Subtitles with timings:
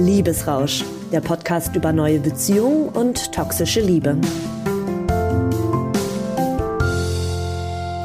[0.00, 4.16] Liebesrausch, der Podcast über neue Beziehungen und toxische Liebe.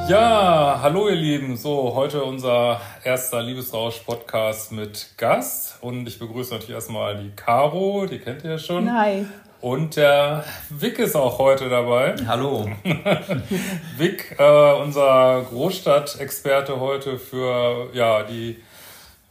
[0.09, 1.55] Ja, hallo ihr Lieben.
[1.55, 5.77] So, heute unser erster Liebesrausch-Podcast mit Gast.
[5.81, 8.91] Und ich begrüße natürlich erstmal die Caro, die kennt ihr ja schon.
[8.91, 9.25] Hi.
[9.61, 12.15] Und der Vic ist auch heute dabei.
[12.27, 12.69] Hallo.
[13.97, 18.57] Vic, äh, unser Großstadtexperte heute für ja, die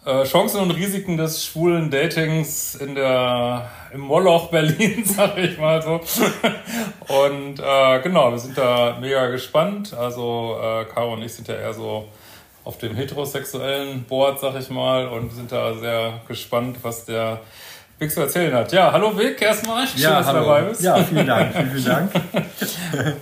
[0.05, 5.81] äh, Chancen und Risiken des schwulen Datings in der, im Moloch Berlin, sag ich mal
[5.83, 6.01] so.
[7.25, 9.95] Und äh, genau, wir sind da mega gespannt.
[9.95, 12.09] Also äh, Caro und ich sind ja eher so
[12.65, 17.41] auf dem heterosexuellen Board, sag ich mal, und sind da sehr gespannt, was der
[17.99, 18.73] Vic zu erzählen hat.
[18.73, 19.87] Ja, hallo Vic, erstmal.
[19.87, 20.41] Schön, ja, dass hallo.
[20.41, 20.83] du dabei bist.
[20.83, 22.11] Ja, vielen Dank, vielen, vielen Dank.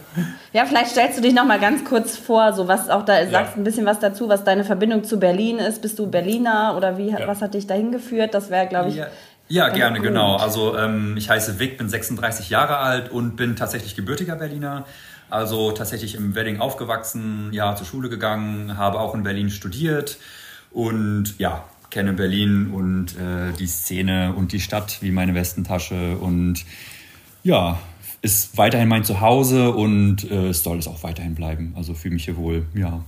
[0.53, 3.31] ja, vielleicht stellst du dich noch mal ganz kurz vor, so was auch da, ja.
[3.31, 5.83] sagst ein bisschen was dazu, was deine Verbindung zu Berlin ist.
[5.83, 7.27] Bist du Berliner oder wie, ja.
[7.27, 8.33] was hat dich dahin geführt?
[8.33, 8.97] Das wäre, glaube ich.
[8.97, 9.09] Ja.
[9.49, 10.07] Ja, gerne, cool.
[10.07, 10.37] genau.
[10.37, 14.87] Also ähm, ich heiße Vic, bin 36 Jahre alt und bin tatsächlich gebürtiger Berliner.
[15.29, 20.17] Also tatsächlich im Wedding aufgewachsen, ja, zur Schule gegangen, habe auch in Berlin studiert
[20.71, 26.65] und ja, kenne Berlin und äh, die Szene und die Stadt wie meine Westentasche und
[27.45, 27.79] ja,
[28.23, 31.75] ist weiterhin mein Zuhause und äh, es soll es auch weiterhin bleiben.
[31.77, 33.05] Also fühle mich hier wohl, ja,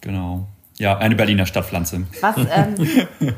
[0.00, 0.46] genau.
[0.76, 2.06] Ja, eine Berliner Stadtpflanze.
[2.20, 2.74] Was, ähm,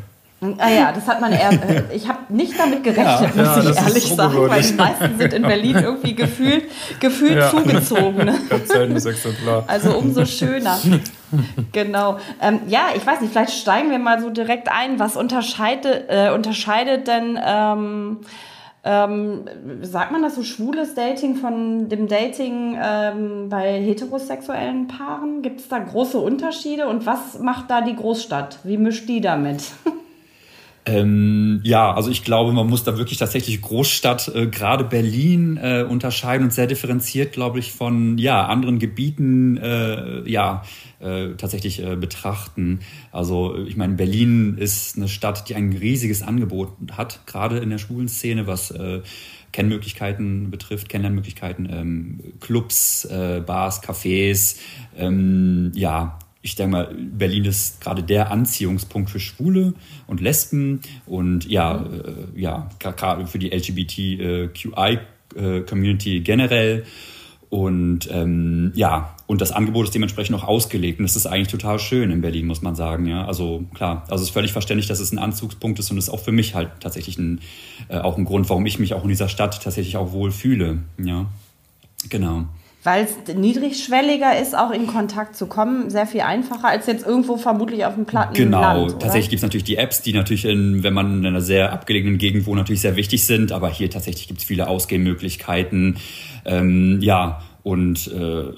[0.59, 1.51] Ah ja, das hat man eher.
[1.51, 5.19] Äh, ich habe nicht damit gerechnet, ja, muss ja, ich ehrlich sagen, weil die meisten
[5.19, 6.65] sind in Berlin irgendwie gefühlt,
[7.01, 7.51] gefühlt ja.
[7.51, 8.27] zugezogen.
[8.27, 8.39] Ne?
[8.51, 9.65] Ganz seltenes Exemplar.
[9.67, 10.79] Also umso schöner.
[11.73, 12.19] genau.
[12.43, 14.99] Ähm, ja, ich weiß nicht, vielleicht steigen wir mal so direkt ein.
[14.99, 18.19] Was unterscheidet, äh, unterscheidet denn, ähm,
[18.85, 19.47] ähm,
[19.81, 25.41] sagt man das so, schwules Dating von dem Dating ähm, bei heterosexuellen Paaren?
[25.41, 28.59] Gibt es da große Unterschiede und was macht da die Großstadt?
[28.65, 29.63] Wie mischt die damit?
[30.89, 35.83] Ähm, ja, also ich glaube, man muss da wirklich tatsächlich Großstadt, äh, gerade Berlin, äh,
[35.83, 40.63] unterscheiden und sehr differenziert, glaube ich, von ja anderen Gebieten, äh, ja
[41.01, 42.81] äh, tatsächlich äh, betrachten.
[43.11, 47.79] Also ich meine, Berlin ist eine Stadt, die ein riesiges Angebot hat, gerade in der
[47.79, 49.01] schwulen Szene, was äh,
[49.51, 54.57] Kennmöglichkeiten betrifft, Kennenlernmöglichkeiten, ähm, Clubs, äh, Bars, Cafés,
[54.97, 59.75] ähm, ja, ich denke mal, Berlin ist gerade der Anziehungspunkt für Schwule
[60.07, 66.85] und Lesben und ja, äh, ja, gerade für die LGBTQI-Community äh, generell.
[67.49, 71.01] Und ähm, ja, und das Angebot ist dementsprechend auch ausgelegt.
[71.01, 73.07] Und das ist eigentlich total schön in Berlin, muss man sagen.
[73.07, 76.05] Ja, also klar, also es ist völlig verständlich, dass es ein Anzugspunkt ist und es
[76.05, 77.41] ist auch für mich halt tatsächlich ein,
[77.89, 80.85] äh, auch ein Grund, warum ich mich auch in dieser Stadt tatsächlich auch wohl fühle.
[80.99, 81.27] Ja,
[82.09, 82.47] genau
[82.87, 87.37] weil es niedrigschwelliger ist, auch in Kontakt zu kommen, sehr viel einfacher als jetzt irgendwo
[87.37, 88.61] vermutlich auf dem platten genau.
[88.61, 88.87] Land.
[88.87, 91.73] Genau, tatsächlich gibt es natürlich die Apps, die natürlich, in, wenn man in einer sehr
[91.73, 95.97] abgelegenen Gegend wohnt, natürlich sehr wichtig sind, aber hier tatsächlich gibt es viele Ausgehmöglichkeiten.
[96.45, 98.53] Ähm, ja, und äh,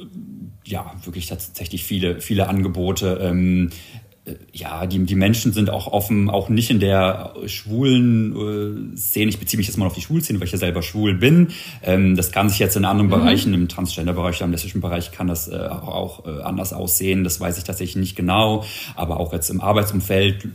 [0.67, 3.21] ja, wirklich tatsächlich viele, viele Angebote.
[3.23, 4.08] Ähm, äh,
[4.53, 9.31] ja, die, die Menschen sind auch offen, auch nicht in der schwulen äh, Szene.
[9.31, 11.49] Ich beziehe mich jetzt mal auf die Schwulszene, weil ich ja selber schwul bin.
[11.83, 13.13] Ähm, das kann sich jetzt in anderen mhm.
[13.13, 17.25] Bereichen, im Transgender-Bereich im lesbischen Bereich, kann das äh, auch äh, anders aussehen.
[17.25, 18.65] Das weiß ich tatsächlich nicht genau.
[18.95, 20.49] Aber auch jetzt im Arbeitsumfeld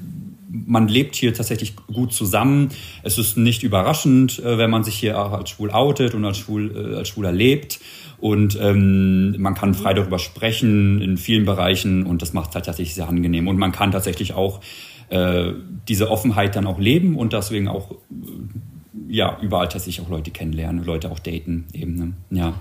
[0.53, 2.69] man lebt hier tatsächlich gut zusammen.
[3.01, 6.37] Es ist nicht überraschend, äh, wenn man sich hier auch als schwul outet und als,
[6.37, 7.79] schwul, äh, als schwuler lebt.
[8.23, 12.63] Und ähm, man kann frei darüber sprechen in vielen Bereichen und das macht es halt
[12.63, 13.49] tatsächlich sehr angenehm.
[13.49, 14.61] Und man kann tatsächlich auch
[15.09, 15.51] äh,
[15.89, 17.95] diese Offenheit dann auch leben und deswegen auch äh,
[19.09, 21.95] ja überall tatsächlich auch Leute kennenlernen, Leute auch daten eben.
[22.29, 22.39] Ne?
[22.39, 22.53] Ja.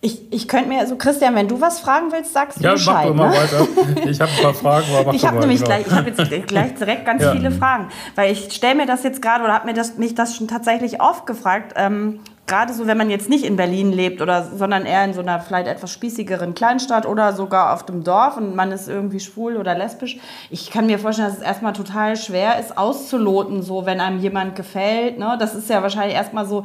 [0.00, 3.08] Ich, ich könnte mir, also Christian, wenn du was fragen willst, sagst du ja, Bescheid.
[3.08, 3.36] Ja, mach ne?
[3.36, 4.08] weiter.
[4.08, 5.72] Ich habe ein paar Fragen, aber mach Ich habe nämlich genau.
[5.72, 7.32] gleich, ich habe jetzt gleich direkt ganz ja.
[7.32, 10.34] viele Fragen, weil ich stelle mir das jetzt gerade oder habe mir das, mich das
[10.34, 11.74] schon tatsächlich oft gefragt.
[11.76, 15.20] Ähm, gerade so, wenn man jetzt nicht in Berlin lebt oder, sondern eher in so
[15.20, 19.56] einer vielleicht etwas spießigeren Kleinstadt oder sogar auf dem Dorf und man ist irgendwie schwul
[19.56, 20.18] oder lesbisch.
[20.50, 24.54] Ich kann mir vorstellen, dass es erstmal total schwer ist, auszuloten, so, wenn einem jemand
[24.54, 25.18] gefällt.
[25.18, 25.36] Ne?
[25.38, 26.64] Das ist ja wahrscheinlich erstmal so,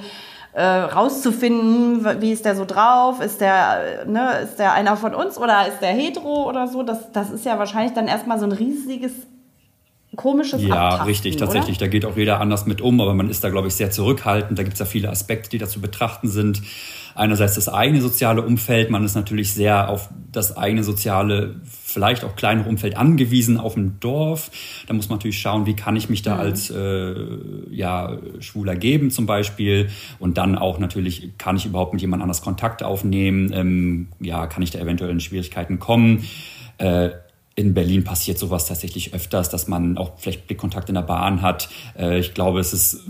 [0.53, 5.37] äh, rauszufinden, wie ist der so drauf, ist der, ne, ist der einer von uns
[5.37, 8.51] oder ist der hetero oder so, das, das ist ja wahrscheinlich dann erstmal so ein
[8.51, 9.13] riesiges
[10.15, 11.77] komisches Ja, Abtasten, richtig, tatsächlich.
[11.77, 11.85] Oder?
[11.85, 14.57] Da geht auch jeder anders mit um, aber man ist da, glaube ich, sehr zurückhaltend.
[14.59, 16.61] Da gibt es ja viele Aspekte, die dazu betrachten sind.
[17.13, 18.89] Einerseits das eigene soziale Umfeld.
[18.89, 23.99] Man ist natürlich sehr auf das eigene soziale, vielleicht auch kleinere Umfeld angewiesen, auf dem
[23.99, 24.49] Dorf.
[24.87, 26.39] Da muss man natürlich schauen, wie kann ich mich da mhm.
[26.39, 27.13] als äh,
[27.69, 29.89] ja, Schwuler geben zum Beispiel.
[30.19, 33.51] Und dann auch natürlich, kann ich überhaupt mit jemand anders Kontakt aufnehmen?
[33.53, 36.25] Ähm, ja, kann ich da eventuell in Schwierigkeiten kommen?
[36.77, 37.11] Äh,
[37.55, 41.69] in Berlin passiert sowas tatsächlich öfters, dass man auch vielleicht Blickkontakt in der Bahn hat.
[41.97, 43.01] Äh, ich glaube, es ist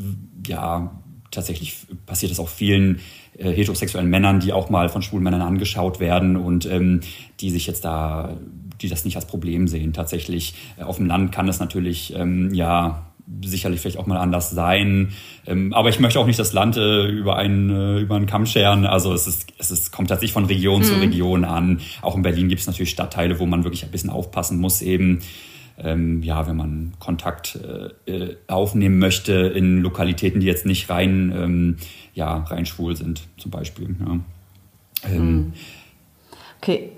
[0.48, 0.92] ja
[1.30, 3.00] tatsächlich passiert es auch vielen
[3.38, 7.02] äh, heterosexuellen Männern, die auch mal von schwulen Männern angeschaut werden und ähm,
[7.40, 8.38] die sich jetzt da,
[8.82, 9.94] die das nicht als Problem sehen.
[9.94, 13.11] Tatsächlich äh, auf dem Land kann es natürlich ähm, ja
[13.44, 15.14] sicherlich vielleicht auch mal anders sein.
[15.46, 18.46] Ähm, aber ich möchte auch nicht das Land äh, über, einen, äh, über einen Kamm
[18.46, 18.86] scheren.
[18.86, 20.86] Also es, ist, es ist, kommt tatsächlich von Region mhm.
[20.86, 21.82] zu Region an.
[22.02, 25.20] Auch in Berlin gibt es natürlich Stadtteile, wo man wirklich ein bisschen aufpassen muss eben.
[25.78, 27.58] Ähm, ja, wenn man Kontakt
[28.06, 31.78] äh, äh aufnehmen möchte in Lokalitäten, die jetzt nicht rein, ähm,
[32.14, 33.96] ja, rein schwul sind, zum Beispiel.
[34.00, 34.20] Ja.
[35.10, 35.54] Ähm, mhm.
[36.60, 36.92] okay,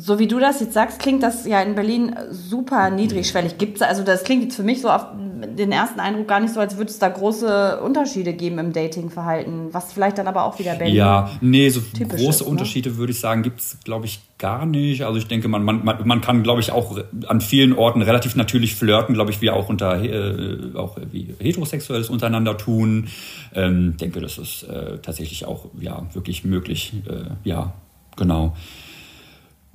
[0.00, 3.58] so wie du das jetzt sagst, klingt das ja in Berlin super niedrigschwellig.
[3.58, 6.60] Gibt's also das klingt jetzt für mich so auf den ersten Eindruck gar nicht so,
[6.60, 10.76] als würde es da große Unterschiede geben im Datingverhalten, was vielleicht dann aber auch wieder
[10.76, 10.94] Berlin.
[10.94, 12.46] Ja, nee, so große ist, ne?
[12.46, 15.02] Unterschiede würde ich sagen, gibt es, glaube ich, gar nicht.
[15.02, 16.96] Also ich denke, man, man, man kann, glaube ich, auch
[17.26, 22.08] an vielen Orten relativ natürlich flirten, glaube ich, wie auch unter äh, auch wie heterosexuelles
[22.08, 23.08] untereinander tun.
[23.52, 26.92] Ähm, denke, das ist äh, tatsächlich auch ja wirklich möglich.
[27.08, 27.72] Äh, ja,
[28.16, 28.54] genau.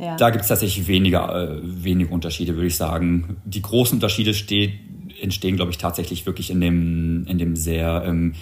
[0.04, 0.16] Ja.
[0.16, 3.38] Da gibt es tatsächlich weniger, äh, wenige Unterschiede, würde ich sagen.
[3.46, 4.74] Die großen Unterschiede steht,
[5.22, 8.34] entstehen, glaube ich, tatsächlich wirklich in dem, in dem sehr ähm,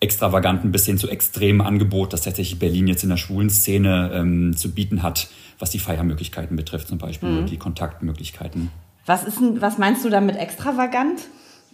[0.00, 4.56] extravaganten bis hin zu extremen Angebot, das tatsächlich Berlin jetzt in der schwulen Szene ähm,
[4.56, 5.28] zu bieten hat,
[5.58, 7.46] was die Feiermöglichkeiten betrifft, zum Beispiel, mhm.
[7.46, 8.70] die Kontaktmöglichkeiten.
[9.06, 11.22] Was, ist denn, was meinst du damit extravagant?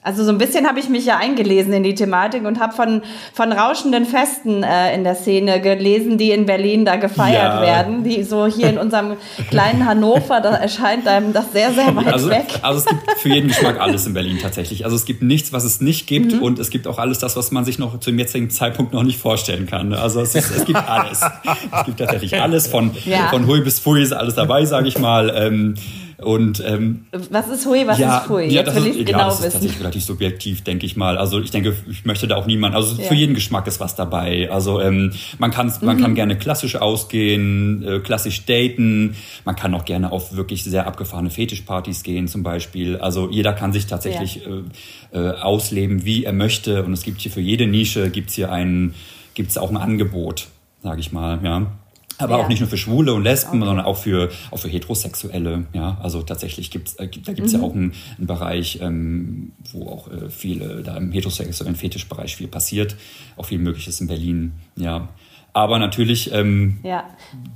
[0.04, 3.00] Also so ein bisschen habe ich mich ja eingelesen in die Thematik und habe von,
[3.32, 7.62] von rauschenden Festen äh, in der Szene gelesen, die in Berlin da gefeiert ja.
[7.62, 8.04] werden.
[8.04, 9.16] Die so hier in unserem
[9.50, 12.44] kleinen Hannover, da erscheint einem das sehr, sehr weit also, weg.
[12.60, 14.84] Also es gibt für jeden Geschmack alles in Berlin tatsächlich.
[14.84, 16.42] Also es gibt nichts, was es nicht gibt mhm.
[16.42, 19.04] und es gibt auch alles das, was man sich noch zu dem jetzigen Zeitpunkt noch
[19.04, 19.94] nicht vorstellen kann.
[19.94, 21.22] Also es, ist, es gibt alles.
[21.22, 23.28] es gibt tatsächlich alles, von, ja.
[23.28, 25.32] von Hui bis Pfui ist alles dabei, sage ich mal.
[25.34, 25.76] Ähm,
[26.18, 28.46] und, ähm, was ist Hui, was ja, ist Pfui?
[28.46, 31.18] Ja, das, ist, genau ja, das ist tatsächlich relativ subjektiv, denke ich mal.
[31.18, 33.08] Also ich denke, ich möchte da auch niemand, also ja.
[33.08, 34.50] für jeden Geschmack ist was dabei.
[34.50, 36.00] Also ähm, man, kann, man mhm.
[36.00, 41.30] kann gerne klassisch ausgehen, äh, klassisch daten, man kann auch gerne auf wirklich sehr abgefahrene
[41.30, 42.96] Fetischpartys gehen zum Beispiel.
[42.98, 46.84] Also jeder kann sich tatsächlich äh, äh, ausleben, wie er möchte.
[46.84, 48.94] Und es gibt hier für jede Nische, gibt's hier ein,
[49.34, 50.48] gibt's auch ein Angebot,
[50.82, 51.72] sage ich mal, ja.
[52.18, 52.44] Aber ja.
[52.44, 53.66] auch nicht nur für Schwule und Lesben, okay.
[53.66, 55.66] sondern auch für, auch für Heterosexuelle.
[55.72, 57.58] Ja, also tatsächlich gibt's, äh, da gibt's mhm.
[57.58, 62.48] ja auch einen, einen Bereich, ähm, wo auch äh, viele, da im heterosexuellen Fetischbereich viel
[62.48, 62.96] passiert.
[63.36, 64.52] Auch viel Mögliches in Berlin.
[64.76, 65.08] Ja.
[65.52, 67.04] Aber natürlich, ähm, ja.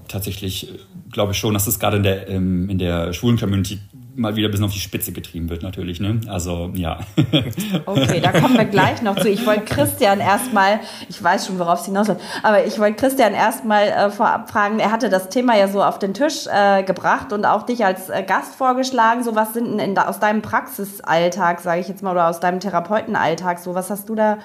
[0.06, 0.78] tatsächlich äh,
[1.10, 3.80] glaube ich schon, dass es gerade in der, ähm, in der schwulen Community
[4.18, 6.00] mal wieder ein bisschen auf die Spitze getrieben wird, natürlich.
[6.00, 6.20] Ne?
[6.28, 6.98] Also, ja.
[7.86, 9.28] Okay, da kommen wir gleich noch zu.
[9.28, 13.88] Ich wollte Christian erstmal, ich weiß schon, worauf es hinausläuft, aber ich wollte Christian erstmal
[13.88, 17.44] äh, vorab fragen, er hatte das Thema ja so auf den Tisch äh, gebracht und
[17.44, 19.22] auch dich als äh, Gast vorgeschlagen.
[19.22, 22.60] So, was sind denn in, aus deinem Praxisalltag, sage ich jetzt mal, oder aus deinem
[22.60, 24.38] Therapeutenalltag, so, was hast du da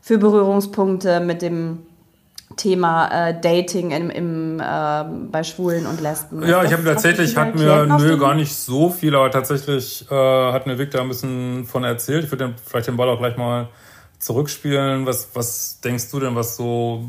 [0.00, 1.80] für Berührungspunkte mit dem
[2.58, 6.46] Thema äh, Dating im, im, äh, bei Schwulen und Lesben.
[6.46, 10.66] Ja, ich habe tatsächlich, hat mir, nö, gar nicht so viel, aber tatsächlich äh, hat
[10.66, 12.24] mir Victor ein bisschen von erzählt.
[12.24, 13.68] Ich würde vielleicht den Ball auch gleich mal
[14.18, 15.06] zurückspielen.
[15.06, 17.08] Was, was denkst du denn, was so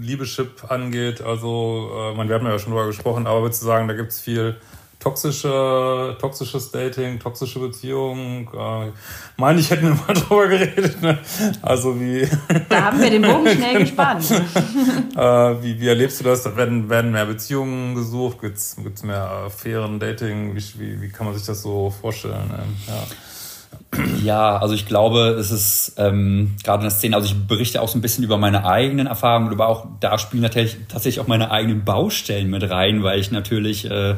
[0.00, 1.22] Liebeschip angeht?
[1.22, 4.20] Also, äh, man, wir haben ja schon drüber gesprochen, aber würdest du sagen, da gibt's
[4.20, 4.56] viel
[5.04, 8.48] toxische, toxisches Dating, toxische Beziehungen.
[8.52, 8.92] Äh,
[9.36, 11.00] meine ich, hätten wir mal drüber geredet.
[11.02, 11.18] Ne?
[11.62, 12.26] Also wie.
[12.68, 14.30] Da haben wir den Bogen schnell gespannt.
[15.16, 16.44] äh, wie, wie erlebst du das?
[16.56, 18.40] Werden, werden mehr Beziehungen gesucht?
[18.40, 20.56] Gibt es mehr fairen Dating?
[20.56, 22.50] Wie, wie, wie kann man sich das so vorstellen?
[22.50, 23.02] Ähm, ja.
[24.22, 27.88] Ja, also ich glaube, es ist ähm, gerade in der Szene, also ich berichte auch
[27.88, 31.50] so ein bisschen über meine eigenen Erfahrungen, aber auch da spielen natürlich tatsächlich auch meine
[31.50, 34.16] eigenen Baustellen mit rein, weil ich natürlich äh,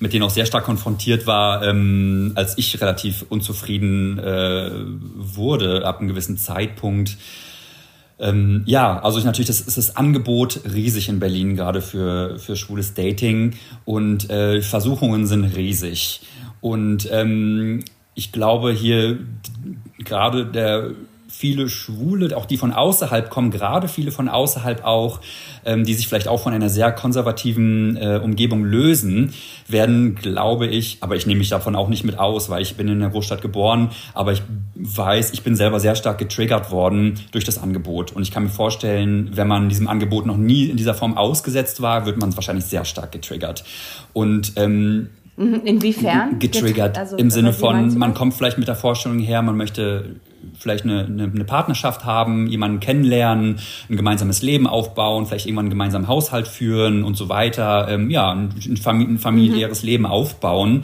[0.00, 4.70] mit denen auch sehr stark konfrontiert war, ähm, als ich relativ unzufrieden äh,
[5.16, 7.16] wurde ab einem gewissen Zeitpunkt.
[8.18, 12.56] Ähm, ja, also ich natürlich, das ist das Angebot riesig in Berlin, gerade für, für
[12.56, 13.54] schwules Dating
[13.84, 16.22] und äh, Versuchungen sind riesig.
[16.60, 17.84] Und ähm,
[18.16, 19.18] ich glaube hier
[19.98, 20.90] gerade der
[21.28, 25.20] viele Schwule, auch die von außerhalb kommen, gerade viele von außerhalb auch,
[25.66, 29.34] ähm, die sich vielleicht auch von einer sehr konservativen äh, Umgebung lösen,
[29.68, 32.88] werden, glaube ich, aber ich nehme mich davon auch nicht mit aus, weil ich bin
[32.88, 34.42] in der Großstadt geboren, aber ich
[34.76, 38.12] weiß, ich bin selber sehr stark getriggert worden durch das Angebot.
[38.12, 41.82] Und ich kann mir vorstellen, wenn man diesem Angebot noch nie in dieser Form ausgesetzt
[41.82, 43.64] war, wird man wahrscheinlich sehr stark getriggert.
[44.14, 46.38] Und ähm, inwiefern?
[46.38, 46.98] Getriggert.
[46.98, 50.16] Also, Im Sinne von, man kommt vielleicht mit der Vorstellung her, man möchte
[50.58, 53.58] vielleicht eine, eine, eine Partnerschaft haben, jemanden kennenlernen,
[53.90, 58.30] ein gemeinsames Leben aufbauen, vielleicht irgendwann einen gemeinsamen Haushalt führen und so weiter, ähm, ja,
[58.30, 59.86] ein, ein familiäres mhm.
[59.86, 60.82] Leben aufbauen.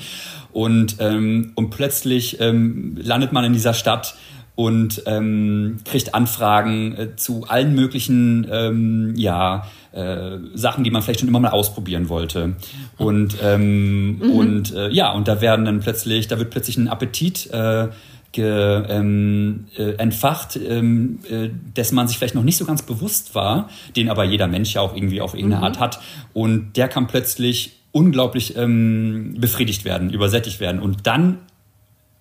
[0.52, 4.16] Und, ähm, und plötzlich ähm, landet man in dieser Stadt
[4.54, 11.21] und ähm, kriegt Anfragen äh, zu allen möglichen ähm, ja, äh, Sachen, die man vielleicht
[11.21, 12.56] schon immer mal ausprobieren wollte.
[12.99, 14.30] Und, ähm, mhm.
[14.30, 17.88] und äh, ja, und da werden dann plötzlich, da wird plötzlich ein Appetit äh,
[18.32, 23.35] ge, ähm, äh, entfacht, ähm, äh, dessen man sich vielleicht noch nicht so ganz bewusst
[23.35, 25.64] war, den aber jeder Mensch ja auch irgendwie auf irgendeine mhm.
[25.64, 26.00] Art hat.
[26.35, 30.80] Und der kann plötzlich unglaublich ähm, befriedigt werden, übersättigt werden.
[30.80, 31.38] Und dann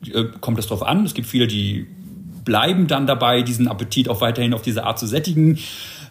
[0.06, 1.06] äh, kommt es drauf an.
[1.06, 1.88] Es gibt viele, die
[2.44, 5.60] bleiben dann dabei, diesen Appetit auch weiterhin auf diese Art zu sättigen.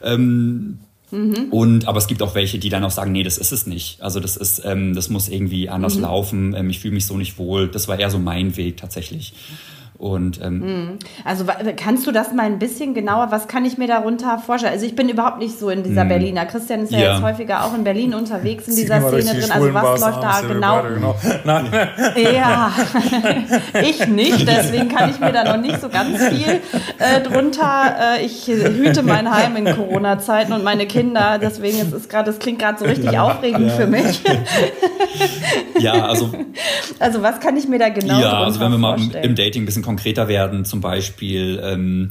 [0.02, 0.78] Ähm,
[1.10, 1.48] mhm.
[1.50, 4.02] Und aber es gibt auch welche, die dann auch sagen, nee, das ist es nicht.
[4.02, 6.02] Also das ist, ähm, das muss irgendwie anders mhm.
[6.02, 6.54] laufen.
[6.54, 7.68] Ähm, ich fühle mich so nicht wohl.
[7.68, 9.34] Das war eher so mein Weg tatsächlich.
[10.00, 10.98] Und, ähm, hm.
[11.26, 11.44] also
[11.76, 14.72] kannst du das mal ein bisschen genauer, was kann ich mir darunter vorstellen?
[14.72, 16.08] Also ich bin überhaupt nicht so in dieser hm.
[16.08, 16.46] Berliner.
[16.46, 19.50] Christian ist ja, ja, jetzt häufiger auch in Berlin unterwegs in dieser Szene drin.
[19.52, 20.82] Also was läuft da genau?
[20.82, 21.14] genau.
[22.32, 22.72] Ja,
[23.82, 26.60] ich nicht, deswegen kann ich mir da noch nicht so ganz viel
[26.98, 27.94] äh, drunter.
[28.16, 32.38] Äh, ich hüte mein Heim in Corona-Zeiten und meine Kinder, deswegen ist es gerade, das
[32.38, 33.74] klingt gerade so richtig aufregend ja.
[33.74, 34.22] für mich.
[35.78, 36.30] ja, also
[36.98, 39.66] also was kann ich mir da genau Ja, also wenn wir mal im Dating ein
[39.66, 42.10] bisschen konkreter werden, zum Beispiel ähm,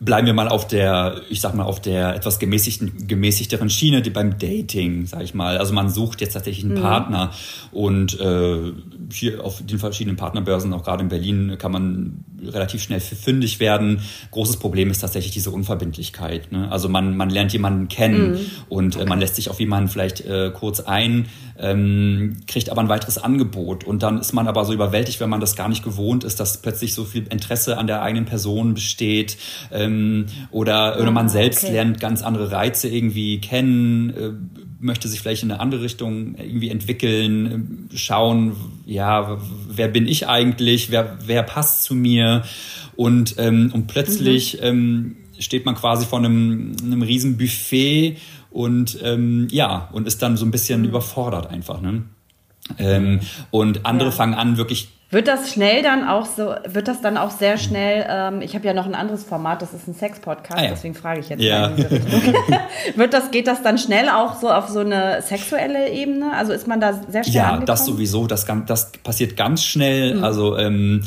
[0.00, 4.10] bleiben wir mal auf der, ich sag mal, auf der etwas gemäßigten, gemäßigteren Schiene die
[4.10, 5.58] beim Dating, sag ich mal.
[5.58, 6.82] Also man sucht jetzt tatsächlich einen mhm.
[6.82, 7.30] Partner
[7.70, 8.72] und äh,
[9.12, 14.00] hier auf den verschiedenen Partnerbörsen, auch gerade in Berlin, kann man relativ schnell fündig werden.
[14.32, 16.50] Großes Problem ist tatsächlich diese Unverbindlichkeit.
[16.50, 16.68] Ne?
[16.72, 18.46] Also man, man lernt jemanden kennen mhm.
[18.68, 21.26] und äh, man lässt sich auf jemanden vielleicht äh, kurz ein,
[21.58, 25.40] ähm, kriegt aber ein weiteres Angebot und dann ist man aber so überwältigt, wenn man
[25.40, 29.36] das gar nicht gewohnt ist, dass plötzlich so viel Interesse an der eigenen Person besteht
[29.70, 31.72] ähm, oder, oder man ah, selbst okay.
[31.72, 34.32] lernt ganz andere Reize irgendwie kennen, äh,
[34.80, 40.28] möchte sich vielleicht in eine andere Richtung irgendwie entwickeln, äh, schauen, ja, wer bin ich
[40.28, 42.42] eigentlich, wer, wer passt zu mir
[42.96, 44.66] und, ähm, und plötzlich mhm.
[44.66, 48.16] ähm, steht man quasi vor einem, einem riesen Buffet
[48.52, 50.88] und ähm, ja, und ist dann so ein bisschen mhm.
[50.88, 51.80] überfordert einfach.
[51.80, 52.04] Ne?
[52.78, 54.14] Ähm, und andere ja.
[54.14, 58.06] fangen an, wirklich wird das schnell dann auch so, wird das dann auch sehr schnell,
[58.08, 60.70] ähm, ich habe ja noch ein anderes Format, das ist ein Sex-Podcast, ah, ja.
[60.70, 61.70] deswegen frage ich jetzt ja.
[62.96, 66.32] wird das, geht das dann schnell auch so auf so eine sexuelle Ebene?
[66.34, 67.66] Also ist man da sehr schnell Ja, angekommen?
[67.66, 70.14] das sowieso, das, das passiert ganz schnell.
[70.14, 70.24] Mhm.
[70.24, 71.02] Also ähm,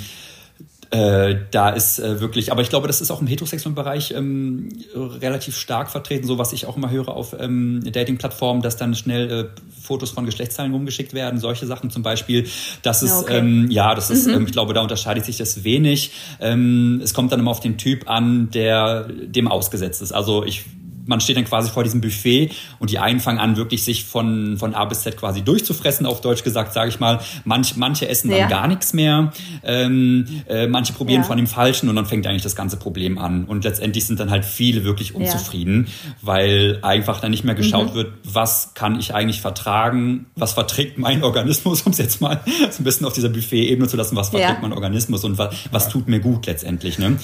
[0.91, 4.69] äh, da ist äh, wirklich, aber ich glaube, das ist auch im heterosexuellen Bereich ähm,
[4.95, 9.31] relativ stark vertreten, so was ich auch immer höre auf ähm, Dating-Plattformen, dass dann schnell
[9.31, 9.45] äh,
[9.81, 12.47] Fotos von Geschlechtsteilen rumgeschickt werden, solche Sachen zum Beispiel.
[12.81, 13.37] Das ist, ja, okay.
[13.37, 14.33] ähm, ja das ist, mhm.
[14.33, 16.11] ähm, ich glaube, da unterscheidet sich das wenig.
[16.39, 20.11] Ähm, es kommt dann immer auf den Typ an, der dem ausgesetzt ist.
[20.11, 20.65] Also ich
[21.05, 24.57] man steht dann quasi vor diesem Buffet und die einen fangen an, wirklich sich von,
[24.57, 27.19] von A bis Z quasi durchzufressen, auf Deutsch gesagt, sage ich mal.
[27.43, 28.47] Manch, manche essen dann ja.
[28.47, 29.31] gar nichts mehr,
[29.63, 31.27] ähm, äh, manche probieren ja.
[31.27, 33.45] von dem Falschen und dann fängt eigentlich das ganze Problem an.
[33.45, 36.11] Und letztendlich sind dann halt viele wirklich unzufrieden, ja.
[36.21, 37.95] weil einfach dann nicht mehr geschaut mhm.
[37.95, 42.81] wird, was kann ich eigentlich vertragen, was verträgt mein Organismus, um es jetzt mal so
[42.81, 46.07] ein bisschen auf dieser Buffet-Ebene zu lassen, was verträgt mein Organismus und was, was tut
[46.07, 46.99] mir gut letztendlich.
[46.99, 47.17] Ne?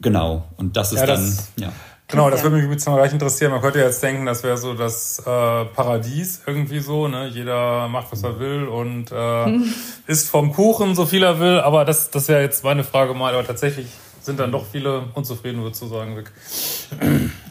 [0.00, 1.72] Genau, und das ist dann, das ja.
[2.08, 3.50] Genau, das würde mich jetzt noch gleich interessieren.
[3.50, 7.08] Man könnte jetzt denken, das wäre so das äh, Paradies irgendwie so.
[7.08, 7.28] Ne?
[7.28, 9.58] Jeder macht, was er will und äh,
[10.06, 11.60] isst vom Kuchen, so viel er will.
[11.60, 13.32] Aber das, das wäre jetzt meine Frage mal.
[13.32, 13.86] Aber tatsächlich
[14.20, 16.32] sind dann doch viele unzufrieden, würdest du sagen, Vic.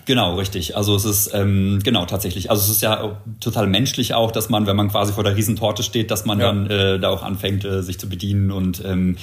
[0.05, 0.75] Genau, richtig.
[0.75, 2.49] Also es ist ähm, genau tatsächlich.
[2.49, 5.83] Also es ist ja total menschlich auch, dass man, wenn man quasi vor der Riesentorte
[5.83, 6.47] steht, dass man ja.
[6.47, 9.17] dann äh, da auch anfängt, äh, sich zu bedienen und ähm,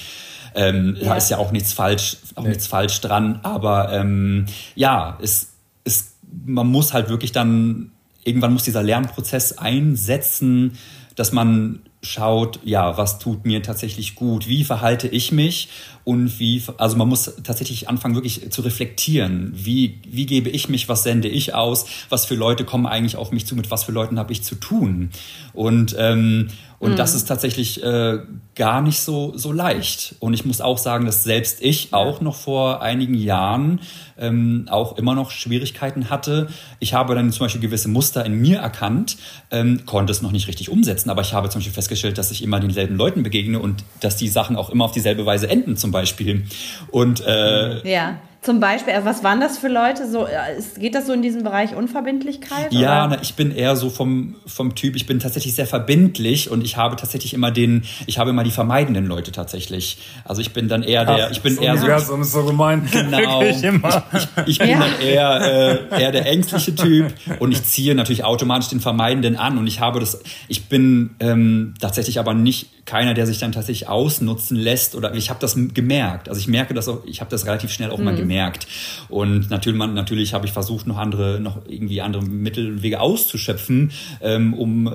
[0.54, 1.08] ähm, ja.
[1.08, 2.50] Da ist ja auch nichts falsch, auch nee.
[2.50, 3.40] nichts falsch dran.
[3.42, 5.52] Aber ähm, ja, es,
[5.84, 6.14] es,
[6.44, 7.92] man muss halt wirklich dann,
[8.24, 10.78] irgendwann muss dieser Lernprozess einsetzen,
[11.16, 15.68] dass man schaut, ja, was tut mir tatsächlich gut, wie verhalte ich mich
[16.04, 20.88] und wie, also man muss tatsächlich anfangen, wirklich zu reflektieren, wie, wie gebe ich mich,
[20.88, 23.92] was sende ich aus, was für Leute kommen eigentlich auf mich zu, mit was für
[23.92, 25.10] Leuten habe ich zu tun
[25.52, 26.48] und ähm,
[26.80, 26.96] und mhm.
[26.96, 28.20] das ist tatsächlich äh,
[28.56, 30.14] gar nicht so, so leicht.
[30.18, 33.80] Und ich muss auch sagen, dass selbst ich auch noch vor einigen Jahren
[34.18, 36.48] ähm, auch immer noch Schwierigkeiten hatte.
[36.78, 39.18] Ich habe dann zum Beispiel gewisse Muster in mir erkannt,
[39.50, 42.42] ähm, konnte es noch nicht richtig umsetzen, aber ich habe zum Beispiel festgestellt, dass ich
[42.42, 45.90] immer denselben Leuten begegne und dass die Sachen auch immer auf dieselbe Weise enden zum
[45.90, 46.46] Beispiel.
[46.90, 50.10] Und äh, ja Zum Beispiel, äh, was waren das für Leute?
[50.10, 52.72] So, äh, geht das so in diesen Bereich Unverbindlichkeit?
[52.72, 56.64] Ja, na, ich bin eher so vom, vom Typ, ich bin tatsächlich sehr verbindlich und
[56.64, 59.98] ich habe tatsächlich immer den, ich habe immer die vermeidenden Leute tatsächlich.
[60.24, 62.16] Also ich bin dann eher der, Ach, ich bin eher so.
[62.16, 62.88] ist so gemein.
[63.10, 63.42] Genau.
[63.42, 64.78] Ich, ich, ich, bin ja.
[64.78, 69.58] dann eher, äh, eher der ängstliche Typ und ich ziehe natürlich automatisch den Vermeidenden an
[69.58, 73.88] und ich habe das, ich bin ähm, tatsächlich aber nicht keiner, der sich dann tatsächlich
[73.88, 76.28] ausnutzen lässt oder ich habe das gemerkt.
[76.28, 78.04] Also ich merke das auch, ich habe das relativ schnell auch mhm.
[78.04, 78.66] mal gemerkt.
[79.08, 84.54] Und natürlich, man, natürlich habe ich versucht, noch andere, noch irgendwie andere Mittelwege auszuschöpfen, ähm,
[84.54, 84.90] um äh,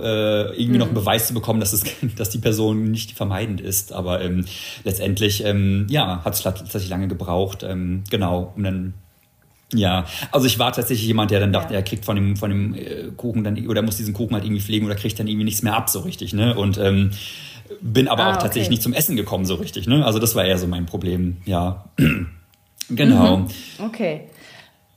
[0.47, 0.77] irgendwie mhm.
[0.77, 1.83] noch einen Beweis zu bekommen, dass es,
[2.17, 3.93] dass die Person nicht vermeidend ist.
[3.93, 4.43] Aber ähm,
[4.83, 8.93] letztendlich, ähm, ja, hat es tatsächlich lange gebraucht, ähm, genau, um dann
[9.73, 11.79] ja, also ich war tatsächlich jemand, der dann dachte, ja.
[11.79, 14.61] er kriegt von dem, von dem äh, Kuchen dann, oder muss diesen Kuchen halt irgendwie
[14.61, 16.55] pflegen oder kriegt dann irgendwie nichts mehr ab, so richtig, ne?
[16.55, 17.11] Und ähm,
[17.81, 18.73] bin aber ah, auch tatsächlich okay.
[18.73, 19.87] nicht zum Essen gekommen, so richtig.
[19.87, 20.05] Ne?
[20.05, 21.85] Also das war eher so mein Problem, ja.
[22.89, 23.37] genau.
[23.37, 23.47] Mhm.
[23.79, 24.21] Okay.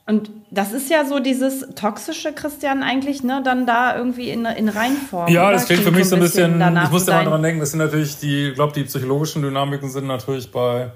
[0.06, 4.70] Und das ist ja so dieses toxische Christian eigentlich, ne, dann da irgendwie in, in
[4.70, 5.30] Reinform.
[5.30, 7.72] Ja, das klingt für mich so ein bisschen, bisschen ich musste mal dran denken, das
[7.72, 10.92] sind natürlich die, ich glaube, die psychologischen Dynamiken sind natürlich bei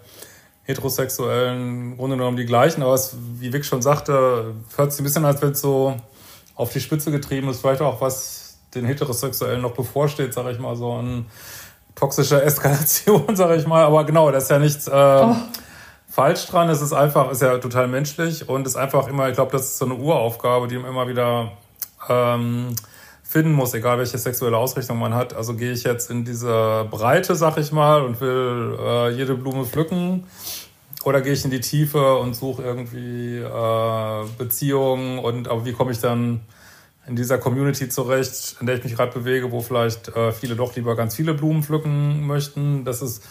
[0.63, 5.05] Heterosexuellen im Grunde genommen die gleichen, aber es, wie Vic schon sagte, hört sich ein
[5.05, 5.95] bisschen, als wenn es so
[6.55, 10.77] auf die Spitze getrieben ist, vielleicht auch was den Heterosexuellen noch bevorsteht, sage ich mal,
[10.77, 11.27] so ein
[11.95, 13.85] toxische Eskalation, sage ich mal.
[13.85, 15.37] Aber genau, das ist ja nichts äh, oh.
[16.09, 16.69] falsch dran.
[16.69, 19.79] Es ist einfach, ist ja total menschlich und ist einfach immer, ich glaube, das ist
[19.79, 21.53] so eine Uraufgabe, die man immer wieder
[22.09, 22.75] ähm,
[23.23, 25.35] finden muss, egal welche sexuelle Ausrichtung man hat.
[25.35, 29.65] Also gehe ich jetzt in diese Breite, sag ich mal, und will äh, jede Blume
[29.65, 30.27] pflücken.
[31.05, 35.91] Oder gehe ich in die Tiefe und suche irgendwie äh, Beziehungen und aber wie komme
[35.91, 36.41] ich dann
[37.07, 40.75] in dieser Community zurecht, in der ich mich gerade bewege, wo vielleicht äh, viele doch
[40.77, 42.85] lieber ganz viele Blumen pflücken möchten.
[42.85, 43.25] Das ist,